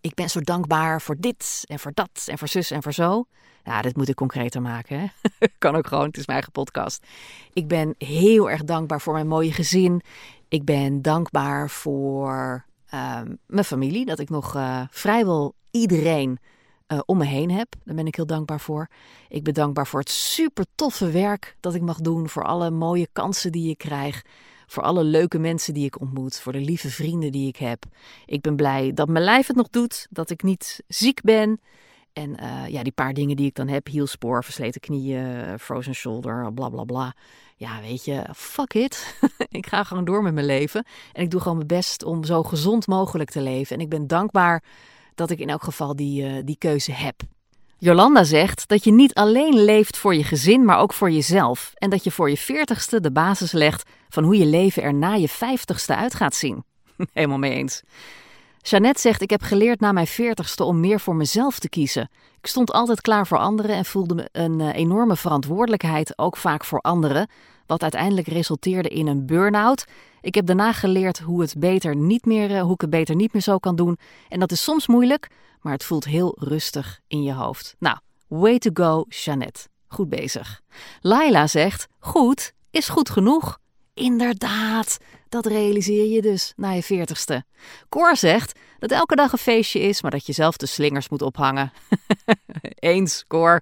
ik 0.00 0.14
ben 0.14 0.30
zo 0.30 0.40
dankbaar 0.40 1.00
voor 1.00 1.16
dit 1.18 1.64
en 1.66 1.78
voor 1.78 1.92
dat 1.94 2.26
en 2.26 2.38
voor 2.38 2.48
zus 2.48 2.70
en 2.70 2.82
voor 2.82 2.92
zo. 2.92 3.24
Ja, 3.64 3.82
dit 3.82 3.96
moet 3.96 4.08
ik 4.08 4.14
concreter 4.14 4.62
maken. 4.62 5.00
Hè? 5.00 5.06
kan 5.58 5.76
ook 5.76 5.86
gewoon, 5.86 6.06
het 6.06 6.16
is 6.16 6.26
mijn 6.26 6.38
eigen 6.38 6.52
podcast. 6.52 7.06
Ik 7.52 7.68
ben 7.68 7.94
heel 7.98 8.50
erg 8.50 8.64
dankbaar 8.64 9.00
voor 9.00 9.12
mijn 9.12 9.28
mooie 9.28 9.52
gezin. 9.52 10.02
Ik 10.48 10.64
ben 10.64 11.02
dankbaar 11.02 11.70
voor 11.70 12.64
uh, 12.94 13.20
mijn 13.46 13.64
familie. 13.64 14.04
Dat 14.04 14.18
ik 14.18 14.30
nog 14.30 14.56
uh, 14.56 14.82
vrijwel 14.90 15.54
iedereen 15.70 16.38
uh, 16.88 16.98
om 17.06 17.18
me 17.18 17.24
heen 17.24 17.50
heb. 17.50 17.74
Daar 17.84 17.94
ben 17.94 18.06
ik 18.06 18.14
heel 18.14 18.26
dankbaar 18.26 18.60
voor. 18.60 18.88
Ik 19.28 19.44
ben 19.44 19.54
dankbaar 19.54 19.86
voor 19.86 20.00
het 20.00 20.10
super 20.10 20.64
toffe 20.74 21.10
werk 21.10 21.56
dat 21.60 21.74
ik 21.74 21.82
mag 21.82 22.00
doen. 22.00 22.28
Voor 22.28 22.44
alle 22.44 22.70
mooie 22.70 23.08
kansen 23.12 23.52
die 23.52 23.70
ik 23.70 23.78
krijg. 23.78 24.24
Voor 24.66 24.82
alle 24.82 25.04
leuke 25.04 25.38
mensen 25.38 25.74
die 25.74 25.84
ik 25.84 26.00
ontmoet. 26.00 26.40
Voor 26.40 26.52
de 26.52 26.60
lieve 26.60 26.90
vrienden 26.90 27.32
die 27.32 27.48
ik 27.48 27.56
heb. 27.56 27.84
Ik 28.26 28.40
ben 28.40 28.56
blij 28.56 28.92
dat 28.94 29.08
mijn 29.08 29.24
lijf 29.24 29.46
het 29.46 29.56
nog 29.56 29.68
doet. 29.68 30.06
Dat 30.10 30.30
ik 30.30 30.42
niet 30.42 30.82
ziek 30.86 31.22
ben. 31.22 31.60
En 32.12 32.36
uh, 32.42 32.68
ja, 32.68 32.82
die 32.82 32.92
paar 32.92 33.14
dingen 33.14 33.36
die 33.36 33.46
ik 33.46 33.54
dan 33.54 33.68
heb, 33.68 33.86
hielspoor, 33.86 34.44
versleten 34.44 34.80
knieën, 34.80 35.58
frozen 35.58 35.94
shoulder, 35.94 36.52
bla 36.52 36.68
bla 36.68 36.84
bla. 36.84 37.14
Ja, 37.56 37.80
weet 37.80 38.04
je, 38.04 38.24
fuck 38.34 38.74
it. 38.74 39.18
ik 39.48 39.66
ga 39.66 39.84
gewoon 39.84 40.04
door 40.04 40.22
met 40.22 40.34
mijn 40.34 40.46
leven. 40.46 40.84
En 41.12 41.22
ik 41.22 41.30
doe 41.30 41.40
gewoon 41.40 41.56
mijn 41.56 41.68
best 41.68 42.04
om 42.04 42.24
zo 42.24 42.42
gezond 42.42 42.86
mogelijk 42.86 43.30
te 43.30 43.40
leven. 43.40 43.76
En 43.76 43.82
ik 43.82 43.88
ben 43.88 44.06
dankbaar 44.06 44.62
dat 45.18 45.30
ik 45.30 45.38
in 45.38 45.48
elk 45.48 45.62
geval 45.62 45.96
die, 45.96 46.22
uh, 46.22 46.42
die 46.44 46.56
keuze 46.58 46.92
heb. 46.92 47.20
Jolanda 47.78 48.24
zegt 48.24 48.68
dat 48.68 48.84
je 48.84 48.92
niet 48.92 49.14
alleen 49.14 49.64
leeft 49.64 49.96
voor 49.96 50.14
je 50.14 50.24
gezin, 50.24 50.64
maar 50.64 50.78
ook 50.78 50.92
voor 50.92 51.10
jezelf. 51.10 51.72
En 51.74 51.90
dat 51.90 52.04
je 52.04 52.10
voor 52.10 52.30
je 52.30 52.36
veertigste 52.36 53.00
de 53.00 53.12
basis 53.12 53.52
legt 53.52 53.90
van 54.08 54.24
hoe 54.24 54.38
je 54.38 54.46
leven 54.46 54.82
er 54.82 54.94
na 54.94 55.14
je 55.14 55.28
vijftigste 55.28 55.94
uit 55.94 56.14
gaat 56.14 56.34
zien. 56.34 56.64
Helemaal 57.12 57.38
mee 57.38 57.54
eens. 57.54 57.82
Jeannette 58.62 59.00
zegt: 59.00 59.22
Ik 59.22 59.30
heb 59.30 59.42
geleerd 59.42 59.80
na 59.80 59.92
mijn 59.92 60.06
veertigste 60.06 60.64
om 60.64 60.80
meer 60.80 61.00
voor 61.00 61.16
mezelf 61.16 61.58
te 61.58 61.68
kiezen. 61.68 62.10
Ik 62.40 62.46
stond 62.46 62.72
altijd 62.72 63.00
klaar 63.00 63.26
voor 63.26 63.38
anderen 63.38 63.76
en 63.76 63.84
voelde 63.84 64.14
me 64.14 64.28
een 64.32 64.60
uh, 64.60 64.74
enorme 64.74 65.16
verantwoordelijkheid, 65.16 66.18
ook 66.18 66.36
vaak 66.36 66.64
voor 66.64 66.80
anderen, 66.80 67.28
wat 67.68 67.82
uiteindelijk 67.82 68.26
resulteerde 68.26 68.88
in 68.88 69.06
een 69.06 69.26
burn-out. 69.26 69.84
Ik 70.20 70.34
heb 70.34 70.46
daarna 70.46 70.72
geleerd 70.72 71.18
hoe, 71.18 71.40
het 71.40 71.54
beter 71.58 71.96
niet 71.96 72.24
meer, 72.24 72.50
uh, 72.50 72.62
hoe 72.62 72.74
ik 72.74 72.80
het 72.80 72.90
beter 72.90 73.14
niet 73.14 73.32
meer 73.32 73.42
zo 73.42 73.58
kan 73.58 73.76
doen. 73.76 73.98
En 74.28 74.40
dat 74.40 74.52
is 74.52 74.62
soms 74.62 74.86
moeilijk, 74.86 75.30
maar 75.60 75.72
het 75.72 75.84
voelt 75.84 76.04
heel 76.04 76.36
rustig 76.40 77.00
in 77.06 77.22
je 77.22 77.32
hoofd. 77.32 77.76
Nou, 77.78 77.98
way 78.26 78.58
to 78.58 78.70
go, 78.74 79.04
Jeannette. 79.08 79.68
Goed 79.88 80.08
bezig. 80.08 80.60
Laila 81.00 81.46
zegt: 81.46 81.86
Goed 81.98 82.52
is 82.70 82.88
goed 82.88 83.10
genoeg. 83.10 83.58
Inderdaad, 83.94 84.98
dat 85.28 85.46
realiseer 85.46 86.08
je 86.08 86.22
dus 86.22 86.52
na 86.56 86.70
je 86.70 86.82
veertigste. 86.82 87.44
Cor 87.88 88.16
zegt 88.16 88.58
dat 88.78 88.90
elke 88.90 89.14
dag 89.14 89.32
een 89.32 89.38
feestje 89.38 89.80
is, 89.80 90.02
maar 90.02 90.10
dat 90.10 90.26
je 90.26 90.32
zelf 90.32 90.56
de 90.56 90.66
slingers 90.66 91.08
moet 91.08 91.22
ophangen. 91.22 91.72
Eens, 92.74 93.24
Cor. 93.26 93.60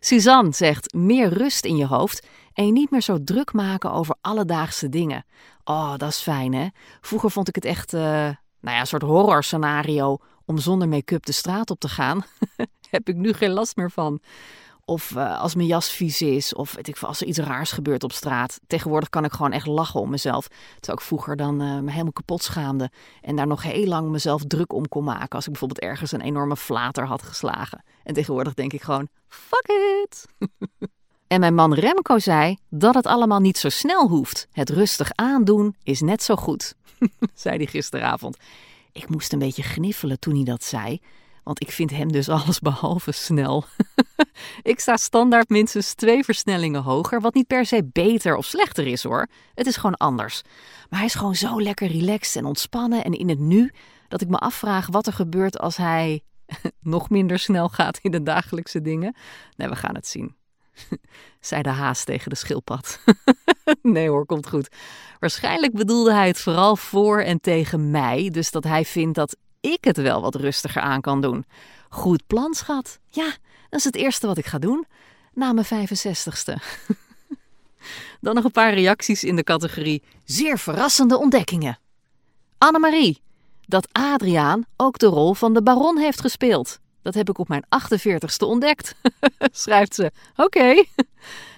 Suzanne 0.00 0.52
zegt 0.52 0.94
meer 0.94 1.28
rust 1.28 1.64
in 1.64 1.76
je 1.76 1.86
hoofd 1.86 2.26
en 2.58 2.66
je 2.66 2.72
niet 2.72 2.90
meer 2.90 3.02
zo 3.02 3.24
druk 3.24 3.52
maken 3.52 3.92
over 3.92 4.16
alledaagse 4.20 4.88
dingen. 4.88 5.24
Oh, 5.64 5.96
dat 5.96 6.08
is 6.08 6.20
fijn, 6.20 6.54
hè? 6.54 6.66
Vroeger 7.00 7.30
vond 7.30 7.48
ik 7.48 7.54
het 7.54 7.64
echt, 7.64 7.94
uh, 7.94 8.00
nou 8.00 8.36
ja, 8.60 8.80
een 8.80 8.86
soort 8.86 9.02
horror 9.02 9.44
scenario 9.44 10.18
om 10.44 10.58
zonder 10.58 10.88
make-up 10.88 11.26
de 11.26 11.32
straat 11.32 11.70
op 11.70 11.80
te 11.80 11.88
gaan. 11.88 12.24
Heb 12.90 13.08
ik 13.08 13.16
nu 13.16 13.32
geen 13.32 13.50
last 13.50 13.76
meer 13.76 13.90
van. 13.90 14.20
Of 14.84 15.10
uh, 15.10 15.40
als 15.40 15.54
mijn 15.54 15.68
jas 15.68 15.90
vies 15.90 16.22
is. 16.22 16.54
Of 16.54 16.74
weet 16.74 16.88
ik, 16.88 16.98
als 16.98 17.20
er 17.20 17.26
iets 17.26 17.38
raars 17.38 17.72
gebeurt 17.72 18.04
op 18.04 18.12
straat. 18.12 18.60
Tegenwoordig 18.66 19.08
kan 19.08 19.24
ik 19.24 19.32
gewoon 19.32 19.52
echt 19.52 19.66
lachen 19.66 20.00
om 20.00 20.10
mezelf. 20.10 20.48
Terwijl 20.48 20.98
ik 20.98 21.04
vroeger 21.04 21.36
dan 21.36 21.62
uh, 21.62 21.78
me 21.78 21.90
helemaal 21.90 22.12
kapot 22.12 22.42
schaamde. 22.42 22.90
En 23.20 23.36
daar 23.36 23.46
nog 23.46 23.62
heel 23.62 23.86
lang 23.86 24.08
mezelf 24.08 24.42
druk 24.44 24.72
om 24.72 24.88
kon 24.88 25.04
maken. 25.04 25.28
Als 25.28 25.44
ik 25.44 25.50
bijvoorbeeld 25.50 25.80
ergens 25.80 26.12
een 26.12 26.20
enorme 26.20 26.56
flater 26.56 27.06
had 27.06 27.22
geslagen. 27.22 27.84
En 28.02 28.14
tegenwoordig 28.14 28.54
denk 28.54 28.72
ik 28.72 28.82
gewoon, 28.82 29.08
fuck 29.28 29.66
it. 30.02 30.26
en 31.28 31.40
mijn 31.40 31.54
man 31.54 31.74
Remco 31.74 32.18
zei 32.18 32.56
dat 32.70 32.94
het 32.94 33.06
allemaal 33.06 33.40
niet 33.40 33.58
zo 33.58 33.68
snel 33.68 34.08
hoeft. 34.08 34.48
Het 34.52 34.70
rustig 34.70 35.10
aandoen 35.14 35.76
is 35.82 36.00
net 36.00 36.22
zo 36.22 36.36
goed. 36.36 36.74
zei 37.34 37.56
hij 37.56 37.66
gisteravond. 37.66 38.36
Ik 38.92 39.08
moest 39.08 39.32
een 39.32 39.38
beetje 39.38 39.62
gniffelen 39.62 40.18
toen 40.18 40.34
hij 40.34 40.44
dat 40.44 40.64
zei. 40.64 41.00
Want 41.44 41.60
ik 41.60 41.70
vind 41.70 41.90
hem 41.90 42.12
dus 42.12 42.28
alles 42.28 42.58
behalve 42.58 43.12
snel. 43.12 43.64
ik 44.62 44.80
sta 44.80 44.96
standaard 44.96 45.48
minstens 45.48 45.94
twee 45.94 46.24
versnellingen 46.24 46.82
hoger, 46.82 47.20
wat 47.20 47.34
niet 47.34 47.46
per 47.46 47.66
se 47.66 47.88
beter 47.92 48.36
of 48.36 48.44
slechter 48.44 48.86
is 48.86 49.02
hoor. 49.02 49.28
Het 49.54 49.66
is 49.66 49.76
gewoon 49.76 49.96
anders. 49.96 50.42
Maar 50.88 50.98
hij 50.98 51.08
is 51.08 51.14
gewoon 51.14 51.34
zo 51.34 51.62
lekker 51.62 51.88
relaxed 51.88 52.36
en 52.36 52.44
ontspannen 52.44 53.04
en 53.04 53.12
in 53.12 53.28
het 53.28 53.38
nu 53.38 53.72
dat 54.08 54.20
ik 54.20 54.28
me 54.28 54.36
afvraag 54.36 54.86
wat 54.86 55.06
er 55.06 55.12
gebeurt 55.12 55.58
als 55.58 55.76
hij 55.76 56.22
nog 56.80 57.10
minder 57.10 57.38
snel 57.38 57.68
gaat 57.68 57.98
in 57.98 58.10
de 58.10 58.22
dagelijkse 58.22 58.80
dingen. 58.80 59.16
Nee, 59.56 59.68
we 59.68 59.76
gaan 59.76 59.94
het 59.94 60.06
zien. 60.06 60.37
zei 61.40 61.62
de 61.62 61.68
haas 61.68 62.04
tegen 62.04 62.30
de 62.30 62.36
schildpad. 62.36 63.00
nee 63.82 64.08
hoor, 64.08 64.26
komt 64.26 64.48
goed. 64.48 64.68
Waarschijnlijk 65.18 65.72
bedoelde 65.72 66.12
hij 66.12 66.26
het 66.26 66.40
vooral 66.40 66.76
voor 66.76 67.20
en 67.20 67.40
tegen 67.40 67.90
mij, 67.90 68.28
dus 68.32 68.50
dat 68.50 68.64
hij 68.64 68.84
vindt 68.84 69.14
dat 69.14 69.36
ik 69.60 69.84
het 69.84 69.96
wel 69.96 70.20
wat 70.20 70.34
rustiger 70.34 70.82
aan 70.82 71.00
kan 71.00 71.20
doen. 71.20 71.44
Goed 71.88 72.26
plan, 72.26 72.54
schat. 72.54 72.98
Ja, 73.08 73.36
dat 73.68 73.78
is 73.78 73.84
het 73.84 73.96
eerste 73.96 74.26
wat 74.26 74.38
ik 74.38 74.46
ga 74.46 74.58
doen 74.58 74.86
na 75.32 75.52
mijn 75.52 75.66
65ste. 75.66 76.54
Dan 78.20 78.34
nog 78.34 78.44
een 78.44 78.50
paar 78.50 78.74
reacties 78.74 79.24
in 79.24 79.36
de 79.36 79.42
categorie 79.42 80.02
zeer 80.24 80.58
verrassende 80.58 81.18
ontdekkingen. 81.18 81.78
Annemarie, 82.58 83.22
dat 83.66 83.88
Adriaan 83.92 84.64
ook 84.76 84.98
de 84.98 85.06
rol 85.06 85.34
van 85.34 85.54
de 85.54 85.62
baron 85.62 85.98
heeft 85.98 86.20
gespeeld. 86.20 86.78
Dat 87.08 87.16
heb 87.16 87.28
ik 87.28 87.38
op 87.38 87.48
mijn 87.48 87.64
48ste 87.64 88.46
ontdekt, 88.46 88.94
schrijft 89.50 89.94
ze. 89.94 90.10
Oké. 90.36 90.42
Okay. 90.42 90.88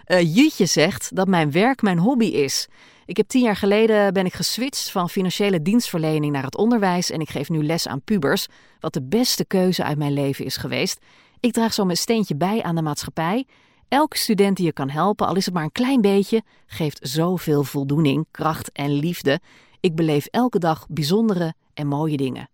Uh, 0.06 0.34
Jutje 0.34 0.66
zegt 0.66 1.16
dat 1.16 1.28
mijn 1.28 1.50
werk 1.50 1.82
mijn 1.82 1.98
hobby 1.98 2.24
is. 2.24 2.68
Ik 3.06 3.16
heb 3.16 3.28
tien 3.28 3.42
jaar 3.42 3.56
geleden 3.56 4.12
ben 4.12 4.26
ik 4.26 4.34
geswitcht 4.34 4.90
van 4.90 5.10
financiële 5.10 5.62
dienstverlening 5.62 6.32
naar 6.32 6.44
het 6.44 6.56
onderwijs 6.56 7.10
en 7.10 7.20
ik 7.20 7.30
geef 7.30 7.48
nu 7.48 7.64
les 7.64 7.88
aan 7.88 8.02
pubers, 8.02 8.46
wat 8.80 8.92
de 8.92 9.02
beste 9.02 9.44
keuze 9.44 9.84
uit 9.84 9.98
mijn 9.98 10.12
leven 10.12 10.44
is 10.44 10.56
geweest. 10.56 10.98
Ik 11.40 11.52
draag 11.52 11.74
zo 11.74 11.84
mijn 11.84 11.96
steentje 11.96 12.36
bij 12.36 12.62
aan 12.62 12.74
de 12.74 12.82
maatschappij. 12.82 13.46
Elke 13.88 14.18
student 14.18 14.56
die 14.56 14.66
je 14.66 14.72
kan 14.72 14.90
helpen, 14.90 15.26
al 15.26 15.36
is 15.36 15.44
het 15.44 15.54
maar 15.54 15.64
een 15.64 15.72
klein 15.72 16.00
beetje, 16.00 16.42
geeft 16.66 16.98
zoveel 17.02 17.64
voldoening, 17.64 18.26
kracht 18.30 18.72
en 18.72 18.92
liefde. 18.92 19.40
Ik 19.80 19.94
beleef 19.94 20.26
elke 20.26 20.58
dag 20.58 20.86
bijzondere 20.88 21.54
en 21.74 21.86
mooie 21.86 22.16
dingen. 22.16 22.50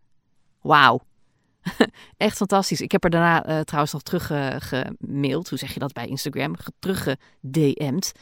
Wauw. 0.60 1.05
Echt 2.16 2.36
fantastisch. 2.36 2.80
Ik 2.80 2.92
heb 2.92 3.04
er 3.04 3.10
daarna 3.10 3.48
uh, 3.48 3.60
trouwens 3.60 3.92
nog 3.92 4.02
teruggemaild. 4.02 5.44
Uh, 5.44 5.48
Hoe 5.48 5.58
zeg 5.58 5.72
je 5.74 5.80
dat 5.80 5.92
bij 5.92 6.06
Instagram? 6.06 6.54
Teruggedm'd. 6.78 8.12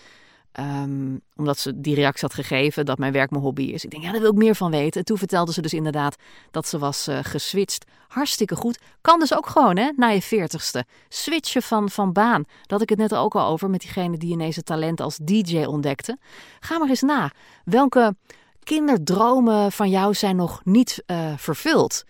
Um, 0.61 1.21
omdat 1.37 1.59
ze 1.59 1.81
die 1.81 1.95
reactie 1.95 2.21
had 2.21 2.35
gegeven 2.35 2.85
dat 2.85 2.99
mijn 2.99 3.13
werk 3.13 3.31
mijn 3.31 3.43
hobby 3.43 3.63
is. 3.63 3.85
Ik 3.85 3.91
denk, 3.91 4.03
ja, 4.03 4.11
daar 4.11 4.21
wil 4.21 4.31
ik 4.31 4.37
meer 4.37 4.55
van 4.55 4.71
weten. 4.71 5.01
En 5.01 5.07
toen 5.07 5.19
vertelde 5.19 5.53
ze 5.53 5.63
dus 5.63 5.73
inderdaad 5.73 6.17
dat 6.51 6.69
ze 6.69 6.79
was 6.79 7.09
uh, 7.09 7.19
geswitcht. 7.23 7.85
Hartstikke 8.09 8.57
goed. 8.57 8.79
Kan 9.01 9.19
dus 9.19 9.35
ook 9.35 9.47
gewoon, 9.47 9.77
hè, 9.77 9.91
na 9.97 10.09
je 10.09 10.23
veertigste. 10.23 10.85
Switchen 11.09 11.63
van, 11.63 11.91
van 11.91 12.13
baan. 12.13 12.43
Dat 12.43 12.71
had 12.71 12.83
ik 12.83 12.89
het 12.89 12.99
net 12.99 13.15
ook 13.15 13.35
al 13.35 13.47
over 13.49 13.71
met 13.71 13.81
diegene 13.81 14.17
die 14.17 14.33
ineens 14.33 14.57
het 14.57 14.67
talent 14.67 15.01
als 15.01 15.19
DJ 15.23 15.65
ontdekte. 15.65 16.19
Ga 16.61 16.79
maar 16.79 16.89
eens 16.89 17.03
na. 17.03 17.31
Welke 17.65 18.17
kinderdromen 18.63 19.73
van 19.73 19.91
jou 19.91 20.15
zijn 20.15 20.37
nog 20.37 20.61
niet 20.65 21.05
vervuld? 21.37 22.05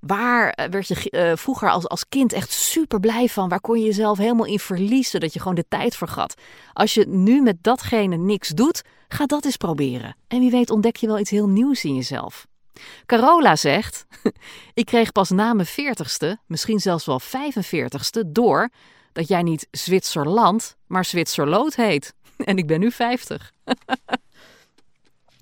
Waar 0.00 0.50
eh, 0.50 0.68
werd 0.70 0.88
je 0.88 1.10
uh, 1.10 1.36
vroeger 1.36 1.70
als, 1.70 1.88
als 1.88 2.08
kind 2.08 2.32
echt 2.32 2.50
super 2.50 3.00
blij 3.00 3.28
van? 3.28 3.48
Waar 3.48 3.60
kon 3.60 3.78
je 3.78 3.84
jezelf 3.84 4.18
helemaal 4.18 4.46
in 4.46 4.58
verliezen 4.58 5.20
dat 5.20 5.32
je 5.32 5.38
gewoon 5.38 5.54
de 5.54 5.68
tijd 5.68 5.96
vergat? 5.96 6.34
Als 6.72 6.94
je 6.94 7.06
nu 7.08 7.42
met 7.42 7.56
datgene 7.60 8.16
niks 8.16 8.48
doet, 8.48 8.82
ga 9.08 9.26
dat 9.26 9.44
eens 9.44 9.56
proberen. 9.56 10.16
En 10.28 10.40
wie 10.40 10.50
weet 10.50 10.70
ontdek 10.70 10.96
je 10.96 11.06
wel 11.06 11.18
iets 11.18 11.30
heel 11.30 11.48
nieuws 11.48 11.84
in 11.84 11.94
jezelf. 11.94 12.46
Carola 13.06 13.56
zegt: 13.56 14.06
Ik 14.74 14.86
kreeg 14.86 15.12
pas 15.12 15.30
na 15.30 15.54
mijn 15.54 15.66
veertigste, 15.66 16.38
misschien 16.46 16.78
zelfs 16.78 17.06
wel 17.06 17.20
45ste, 17.20 18.26
door 18.26 18.68
dat 19.12 19.28
jij 19.28 19.42
niet 19.42 19.68
Zwitserland, 19.70 20.76
maar 20.86 21.04
Zwitserlood 21.04 21.74
heet. 21.74 22.14
En 22.44 22.58
ik 22.58 22.66
ben 22.66 22.80
nu 22.80 22.90
50. 22.90 23.52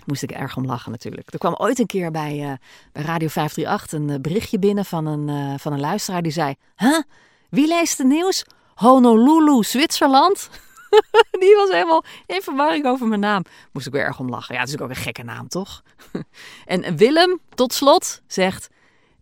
Moest 0.07 0.23
ik 0.23 0.31
erg 0.31 0.57
om 0.57 0.67
lachen 0.67 0.91
natuurlijk. 0.91 1.33
Er 1.33 1.39
kwam 1.39 1.55
ooit 1.55 1.79
een 1.79 1.87
keer 1.87 2.11
bij, 2.11 2.39
uh, 2.39 2.53
bij 2.93 3.03
Radio 3.03 3.29
538 3.29 3.93
een 3.93 4.09
uh, 4.09 4.21
berichtje 4.21 4.59
binnen 4.59 4.85
van 4.85 5.07
een, 5.07 5.29
uh, 5.29 5.59
van 5.59 5.73
een 5.73 5.81
luisteraar 5.81 6.23
die 6.23 6.33
zei: 6.33 6.55
Huh? 6.77 7.03
Wie 7.51 7.69
leest 7.69 7.99
het 7.99 8.07
nieuws? 8.07 8.45
Honolulu, 8.75 9.63
Zwitserland? 9.63 10.51
die 11.43 11.55
was 11.57 11.71
helemaal 11.71 12.05
in 12.27 12.43
verwarring 12.43 12.87
over 12.87 13.07
mijn 13.07 13.21
naam. 13.21 13.43
Moest 13.73 13.87
ik 13.87 13.93
weer 13.93 14.05
erg 14.05 14.19
om 14.19 14.29
lachen. 14.29 14.55
Ja, 14.55 14.61
het 14.61 14.69
is 14.69 14.79
ook 14.79 14.89
een 14.89 14.97
gekke 14.97 15.23
naam, 15.23 15.49
toch? 15.49 15.83
en 16.65 16.97
Willem, 16.97 17.41
tot 17.55 17.73
slot, 17.73 18.23
zegt: 18.27 18.69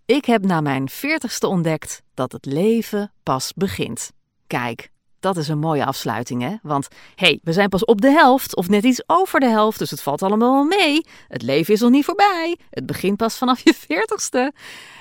Ik 0.04 0.24
heb 0.24 0.44
na 0.44 0.60
mijn 0.60 0.88
veertigste 0.88 1.46
ontdekt 1.46 2.02
dat 2.14 2.32
het 2.32 2.44
leven 2.44 3.12
pas 3.22 3.52
begint. 3.52 4.12
Kijk, 4.46 4.91
dat 5.22 5.36
is 5.36 5.48
een 5.48 5.58
mooie 5.58 5.84
afsluiting, 5.84 6.42
hè? 6.42 6.56
Want 6.62 6.88
hé, 7.14 7.26
hey, 7.26 7.40
we 7.42 7.52
zijn 7.52 7.68
pas 7.68 7.84
op 7.84 8.00
de 8.00 8.10
helft 8.10 8.56
of 8.56 8.68
net 8.68 8.84
iets 8.84 9.02
over 9.06 9.40
de 9.40 9.48
helft, 9.48 9.78
dus 9.78 9.90
het 9.90 10.02
valt 10.02 10.22
allemaal 10.22 10.52
wel 10.52 10.78
mee. 10.78 11.06
Het 11.28 11.42
leven 11.42 11.74
is 11.74 11.80
nog 11.80 11.90
niet 11.90 12.04
voorbij. 12.04 12.58
Het 12.70 12.86
begint 12.86 13.16
pas 13.16 13.38
vanaf 13.38 13.60
je 13.64 13.74
veertigste. 13.74 14.52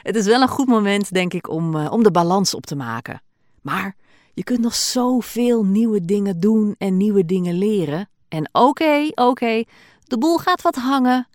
Het 0.02 0.16
is 0.16 0.26
wel 0.26 0.42
een 0.42 0.48
goed 0.48 0.68
moment, 0.68 1.14
denk 1.14 1.34
ik, 1.34 1.50
om, 1.50 1.76
uh, 1.76 1.92
om 1.92 2.04
de 2.04 2.12
balans 2.12 2.54
op 2.54 2.66
te 2.66 2.76
maken. 2.76 3.22
Maar 3.62 3.96
je 4.34 4.44
kunt 4.44 4.60
nog 4.60 4.76
zoveel 4.76 5.66
nieuwe 5.66 6.06
dingen 6.06 6.40
doen 6.40 6.76
en 6.78 6.98
nieuwe 6.98 7.26
dingen 7.26 7.58
leren. 7.58 8.10
En 8.28 8.50
oké, 8.52 9.08
oké, 9.16 9.64
de 10.04 10.18
boel 10.18 10.38
gaat 10.38 10.62
wat 10.62 10.76
hangen. 10.76 11.28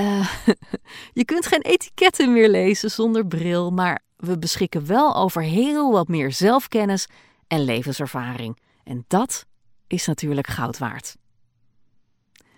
Uh, 0.00 0.28
je 1.20 1.24
kunt 1.24 1.46
geen 1.46 1.62
etiketten 1.62 2.32
meer 2.32 2.48
lezen 2.48 2.90
zonder 2.90 3.26
bril, 3.26 3.70
maar 3.70 4.02
we 4.16 4.38
beschikken 4.38 4.86
wel 4.86 5.16
over 5.16 5.42
heel 5.42 5.90
wat 5.90 6.08
meer 6.08 6.32
zelfkennis 6.32 7.06
en 7.52 7.64
levenservaring. 7.64 8.58
En 8.84 9.04
dat 9.08 9.46
is 9.86 10.06
natuurlijk 10.06 10.46
goud 10.46 10.78
waard. 10.78 11.16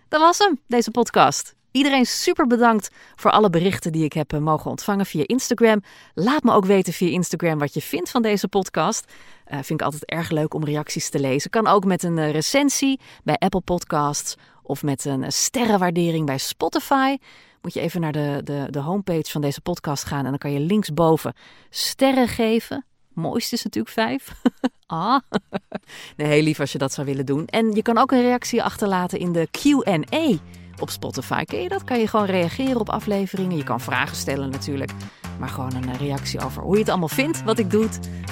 Dat 0.08 0.20
was 0.20 0.38
hem, 0.38 0.60
deze 0.66 0.90
podcast. 0.90 1.54
Iedereen 1.70 2.06
super 2.06 2.46
bedankt 2.46 2.90
voor 3.14 3.30
alle 3.30 3.50
berichten 3.50 3.92
die 3.92 4.04
ik 4.04 4.12
heb 4.12 4.32
eh, 4.32 4.40
mogen 4.40 4.70
ontvangen 4.70 5.06
via 5.06 5.22
Instagram. 5.26 5.82
Laat 6.14 6.42
me 6.42 6.52
ook 6.52 6.64
weten 6.64 6.92
via 6.92 7.08
Instagram 7.08 7.58
wat 7.58 7.74
je 7.74 7.80
vindt 7.80 8.10
van 8.10 8.22
deze 8.22 8.48
podcast. 8.48 9.12
Uh, 9.46 9.54
vind 9.54 9.80
ik 9.80 9.82
altijd 9.82 10.04
erg 10.04 10.30
leuk 10.30 10.54
om 10.54 10.64
reacties 10.64 11.08
te 11.10 11.20
lezen. 11.20 11.50
Kan 11.50 11.66
ook 11.66 11.84
met 11.84 12.02
een 12.02 12.30
recensie 12.30 13.00
bij 13.24 13.36
Apple 13.36 13.60
Podcasts 13.60 14.34
of 14.62 14.82
met 14.82 15.04
een 15.04 15.32
sterrenwaardering 15.32 16.26
bij 16.26 16.38
Spotify. 16.38 17.16
Moet 17.62 17.74
je 17.74 17.80
even 17.80 18.00
naar 18.00 18.12
de, 18.12 18.40
de, 18.44 18.66
de 18.70 18.80
homepage 18.80 19.30
van 19.30 19.40
deze 19.40 19.60
podcast 19.60 20.04
gaan 20.04 20.24
en 20.24 20.30
dan 20.30 20.38
kan 20.38 20.52
je 20.52 20.60
linksboven 20.60 21.34
sterren 21.70 22.28
geven. 22.28 22.84
Mooiste 23.14 23.54
is 23.54 23.62
natuurlijk 23.62 23.94
vijf. 23.94 24.32
ah. 24.86 25.18
Nee, 26.16 26.28
heel 26.28 26.42
lief 26.42 26.60
als 26.60 26.72
je 26.72 26.78
dat 26.78 26.92
zou 26.92 27.06
willen 27.06 27.26
doen. 27.26 27.46
En 27.46 27.72
je 27.72 27.82
kan 27.82 27.98
ook 27.98 28.12
een 28.12 28.22
reactie 28.22 28.62
achterlaten 28.62 29.18
in 29.18 29.32
de 29.32 29.48
Q&A 29.50 30.36
op 30.80 30.90
Spotify. 30.90 31.44
Ken 31.44 31.62
je 31.62 31.68
dat? 31.68 31.84
Kan 31.84 31.98
je 31.98 32.08
gewoon 32.08 32.26
reageren 32.26 32.80
op 32.80 32.88
afleveringen. 32.88 33.56
Je 33.56 33.64
kan 33.64 33.80
vragen 33.80 34.16
stellen 34.16 34.50
natuurlijk. 34.50 34.90
Maar 35.38 35.48
gewoon 35.48 35.74
een 35.74 35.96
reactie 35.96 36.40
over 36.44 36.62
hoe 36.62 36.72
je 36.72 36.80
het 36.80 36.88
allemaal 36.88 37.08
vindt. 37.08 37.44
Wat 37.44 37.58
ik 37.58 37.70
doe. 37.70 37.88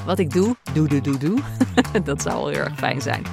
Wat 0.07 0.19
ik 0.19 0.31
doe. 0.31 0.57
Doe, 0.73 0.89
doe, 0.89 1.01
doe, 1.01 1.19
doe. 1.19 1.39
dat 2.05 2.23
zou 2.23 2.37
wel 2.37 2.49
heel 2.49 2.59
erg 2.59 2.79
fijn 2.79 3.01
zijn. 3.01 3.25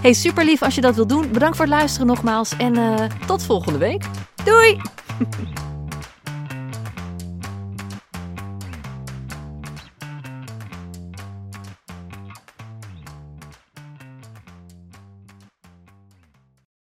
Hey, 0.00 0.12
super 0.12 0.44
lief 0.44 0.62
als 0.62 0.74
je 0.74 0.80
dat 0.80 0.94
wilt 0.94 1.08
doen. 1.08 1.32
Bedankt 1.32 1.56
voor 1.56 1.66
het 1.66 1.74
luisteren 1.74 2.06
nogmaals. 2.06 2.56
En 2.56 2.78
uh, 2.78 3.04
tot 3.26 3.44
volgende 3.44 3.78
week. 3.78 4.04
Doei! 4.44 4.80